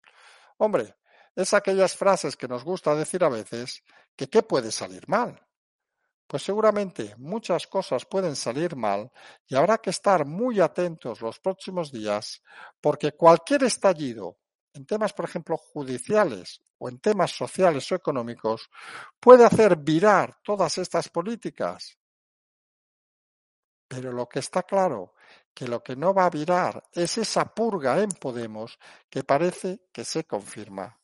Hombre, 0.57 0.97
es 1.35 1.53
aquellas 1.53 1.95
frases 1.95 2.37
que 2.37 2.47
nos 2.47 2.63
gusta 2.63 2.93
decir 2.93 3.23
a 3.23 3.29
veces 3.29 3.83
que 4.15 4.29
qué 4.29 4.43
puede 4.43 4.71
salir 4.71 5.09
mal. 5.09 5.44
Pues 6.27 6.43
seguramente 6.43 7.13
muchas 7.17 7.67
cosas 7.67 8.05
pueden 8.05 8.35
salir 8.35 8.75
mal 8.75 9.11
y 9.47 9.55
habrá 9.55 9.77
que 9.77 9.91
estar 9.91 10.25
muy 10.25 10.59
atentos 10.59 11.21
los 11.21 11.39
próximos 11.39 11.91
días 11.91 12.41
porque 12.81 13.11
cualquier 13.11 13.63
estallido 13.63 14.37
en 14.73 14.85
temas, 14.85 15.13
por 15.13 15.25
ejemplo, 15.25 15.55
judiciales 15.55 16.61
o 16.79 16.89
en 16.89 16.99
temas 16.99 17.31
sociales 17.31 17.89
o 17.91 17.95
económicos 17.95 18.69
puede 19.19 19.45
hacer 19.45 19.77
virar 19.77 20.37
todas 20.43 20.77
estas 20.77 21.07
políticas. 21.09 21.97
Pero 23.87 24.11
lo 24.11 24.27
que 24.27 24.39
está 24.39 24.63
claro 24.63 25.13
que 25.53 25.67
lo 25.67 25.81
que 25.81 25.95
no 25.95 26.13
va 26.13 26.25
a 26.25 26.29
virar 26.29 26.83
es 26.91 27.17
esa 27.17 27.45
purga 27.45 28.01
en 28.01 28.09
Podemos 28.09 28.77
que 29.09 29.23
parece 29.23 29.83
que 29.93 30.03
se 30.03 30.25
confirma 30.25 30.99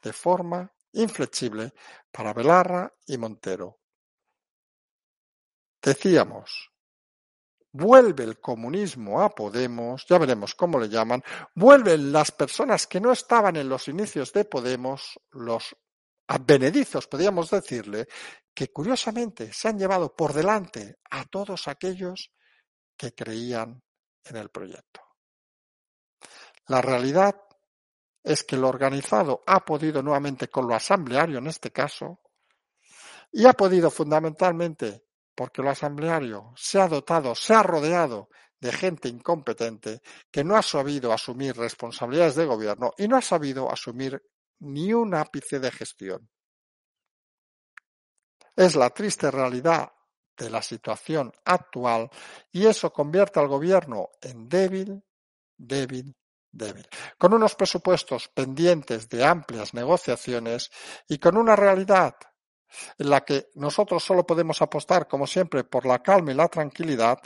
de 0.00 0.12
forma 0.12 0.72
inflexible 0.92 1.74
para 2.10 2.32
Belarra 2.32 2.90
y 3.06 3.18
Montero. 3.18 3.80
Decíamos, 5.86 6.72
vuelve 7.70 8.24
el 8.24 8.40
comunismo 8.40 9.22
a 9.22 9.28
Podemos, 9.32 10.04
ya 10.08 10.18
veremos 10.18 10.56
cómo 10.56 10.80
le 10.80 10.88
llaman, 10.88 11.22
vuelven 11.54 12.10
las 12.10 12.32
personas 12.32 12.88
que 12.88 13.00
no 13.00 13.12
estaban 13.12 13.54
en 13.54 13.68
los 13.68 13.86
inicios 13.86 14.32
de 14.32 14.46
Podemos, 14.46 15.16
los 15.30 15.76
advenedizos, 16.26 17.06
podríamos 17.06 17.50
decirle, 17.50 18.08
que 18.52 18.72
curiosamente 18.72 19.52
se 19.52 19.68
han 19.68 19.78
llevado 19.78 20.12
por 20.12 20.32
delante 20.32 20.96
a 21.08 21.24
todos 21.26 21.68
aquellos 21.68 22.32
que 22.96 23.14
creían 23.14 23.80
en 24.24 24.36
el 24.36 24.48
proyecto. 24.48 25.02
La 26.66 26.82
realidad 26.82 27.40
es 28.24 28.42
que 28.42 28.56
lo 28.56 28.68
organizado 28.68 29.44
ha 29.46 29.64
podido 29.64 30.02
nuevamente 30.02 30.48
con 30.48 30.66
lo 30.66 30.74
asambleario 30.74 31.38
en 31.38 31.46
este 31.46 31.70
caso, 31.70 32.22
y 33.30 33.46
ha 33.46 33.52
podido 33.52 33.88
fundamentalmente 33.88 35.05
porque 35.36 35.62
lo 35.62 35.70
asambleario 35.70 36.52
se 36.56 36.80
ha 36.80 36.88
dotado, 36.88 37.34
se 37.34 37.54
ha 37.54 37.62
rodeado 37.62 38.30
de 38.58 38.72
gente 38.72 39.08
incompetente 39.08 40.00
que 40.32 40.42
no 40.42 40.56
ha 40.56 40.62
sabido 40.62 41.12
asumir 41.12 41.56
responsabilidades 41.56 42.34
de 42.34 42.46
gobierno 42.46 42.92
y 42.96 43.06
no 43.06 43.16
ha 43.16 43.22
sabido 43.22 43.70
asumir 43.70 44.20
ni 44.60 44.92
un 44.94 45.14
ápice 45.14 45.60
de 45.60 45.70
gestión. 45.70 46.28
Es 48.56 48.74
la 48.74 48.88
triste 48.90 49.30
realidad 49.30 49.92
de 50.36 50.48
la 50.48 50.62
situación 50.62 51.32
actual 51.44 52.10
y 52.50 52.66
eso 52.66 52.90
convierte 52.90 53.38
al 53.38 53.48
gobierno 53.48 54.08
en 54.22 54.48
débil, 54.48 55.04
débil, 55.58 56.16
débil, 56.50 56.88
con 57.18 57.34
unos 57.34 57.54
presupuestos 57.54 58.28
pendientes 58.28 59.10
de 59.10 59.24
amplias 59.24 59.74
negociaciones 59.74 60.70
y 61.06 61.18
con 61.18 61.36
una 61.36 61.56
realidad 61.56 62.16
en 62.98 63.10
la 63.10 63.22
que 63.24 63.48
nosotros 63.54 64.02
solo 64.02 64.26
podemos 64.26 64.60
apostar, 64.62 65.06
como 65.08 65.26
siempre, 65.26 65.64
por 65.64 65.86
la 65.86 66.02
calma 66.02 66.32
y 66.32 66.34
la 66.34 66.48
tranquilidad, 66.48 67.18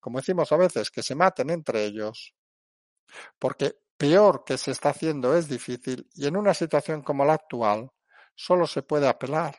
como 0.00 0.18
decimos 0.18 0.50
a 0.52 0.56
veces, 0.56 0.90
que 0.90 1.02
se 1.02 1.14
maten 1.14 1.50
entre 1.50 1.84
ellos, 1.84 2.34
porque 3.38 3.76
peor 3.96 4.44
que 4.44 4.58
se 4.58 4.72
está 4.72 4.90
haciendo 4.90 5.36
es 5.36 5.48
difícil 5.48 6.08
y 6.14 6.26
en 6.26 6.36
una 6.36 6.54
situación 6.54 7.02
como 7.02 7.24
la 7.24 7.34
actual 7.34 7.90
solo 8.34 8.66
se 8.66 8.82
puede 8.82 9.08
apelar 9.08 9.56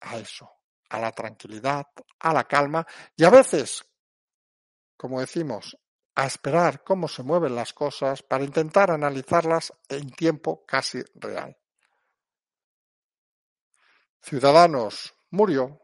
a 0.00 0.16
eso, 0.16 0.50
a 0.88 0.98
la 0.98 1.12
tranquilidad, 1.12 1.86
a 2.20 2.32
la 2.32 2.44
calma 2.44 2.86
y 3.16 3.24
a 3.24 3.30
veces, 3.30 3.84
como 4.96 5.20
decimos, 5.20 5.76
a 6.14 6.26
esperar 6.26 6.82
cómo 6.82 7.06
se 7.06 7.22
mueven 7.22 7.54
las 7.54 7.72
cosas 7.72 8.22
para 8.22 8.42
intentar 8.42 8.90
analizarlas 8.90 9.72
en 9.88 10.10
tiempo 10.10 10.64
casi 10.66 11.00
real. 11.14 11.56
Ciudadanos 14.20 15.14
murió, 15.30 15.80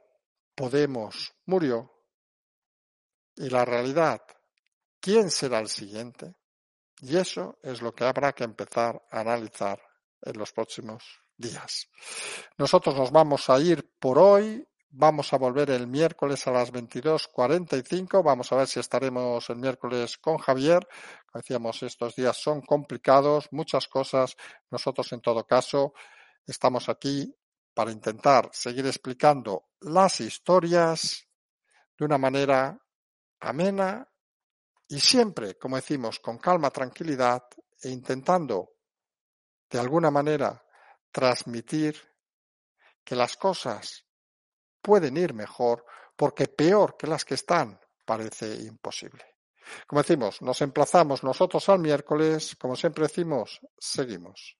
Podemos 0.54 1.34
murió, 1.46 1.90
y 3.36 3.50
la 3.50 3.64
realidad, 3.64 4.22
¿quién 5.00 5.30
será 5.30 5.58
el 5.58 5.68
siguiente? 5.68 6.36
Y 7.00 7.16
eso 7.16 7.58
es 7.62 7.82
lo 7.82 7.92
que 7.92 8.04
habrá 8.04 8.32
que 8.32 8.44
empezar 8.44 9.02
a 9.10 9.20
analizar 9.20 9.80
en 10.22 10.38
los 10.38 10.52
próximos 10.52 11.04
días. 11.36 11.88
Nosotros 12.56 12.94
nos 12.94 13.10
vamos 13.10 13.50
a 13.50 13.58
ir 13.58 13.90
por 13.98 14.18
hoy. 14.18 14.66
Vamos 14.96 15.32
a 15.32 15.38
volver 15.38 15.70
el 15.70 15.88
miércoles 15.88 16.46
a 16.46 16.52
las 16.52 16.72
22.45. 16.72 18.22
Vamos 18.22 18.52
a 18.52 18.56
ver 18.56 18.68
si 18.68 18.78
estaremos 18.78 19.50
el 19.50 19.56
miércoles 19.56 20.16
con 20.18 20.38
Javier. 20.38 20.86
Como 21.26 21.42
decíamos, 21.42 21.82
estos 21.82 22.14
días 22.14 22.36
son 22.40 22.62
complicados, 22.62 23.48
muchas 23.50 23.88
cosas. 23.88 24.36
Nosotros, 24.70 25.12
en 25.12 25.20
todo 25.20 25.44
caso, 25.44 25.94
estamos 26.46 26.88
aquí 26.88 27.34
para 27.74 27.90
intentar 27.90 28.48
seguir 28.52 28.86
explicando 28.86 29.70
las 29.80 30.20
historias 30.20 31.26
de 31.98 32.04
una 32.04 32.18
manera 32.18 32.80
amena 33.40 34.08
y 34.88 35.00
siempre, 35.00 35.58
como 35.58 35.76
decimos, 35.76 36.20
con 36.20 36.38
calma, 36.38 36.70
tranquilidad 36.70 37.42
e 37.82 37.90
intentando 37.90 38.70
de 39.68 39.78
alguna 39.78 40.10
manera 40.10 40.64
transmitir 41.10 41.96
que 43.02 43.16
las 43.16 43.36
cosas 43.36 44.06
pueden 44.80 45.16
ir 45.16 45.34
mejor 45.34 45.84
porque 46.16 46.46
peor 46.46 46.96
que 46.96 47.06
las 47.06 47.24
que 47.24 47.34
están 47.34 47.80
parece 48.04 48.54
imposible. 48.54 49.24
Como 49.86 50.02
decimos, 50.02 50.42
nos 50.42 50.60
emplazamos 50.60 51.24
nosotros 51.24 51.68
al 51.68 51.78
miércoles, 51.78 52.56
como 52.60 52.76
siempre 52.76 53.04
decimos, 53.04 53.60
seguimos. 53.78 54.56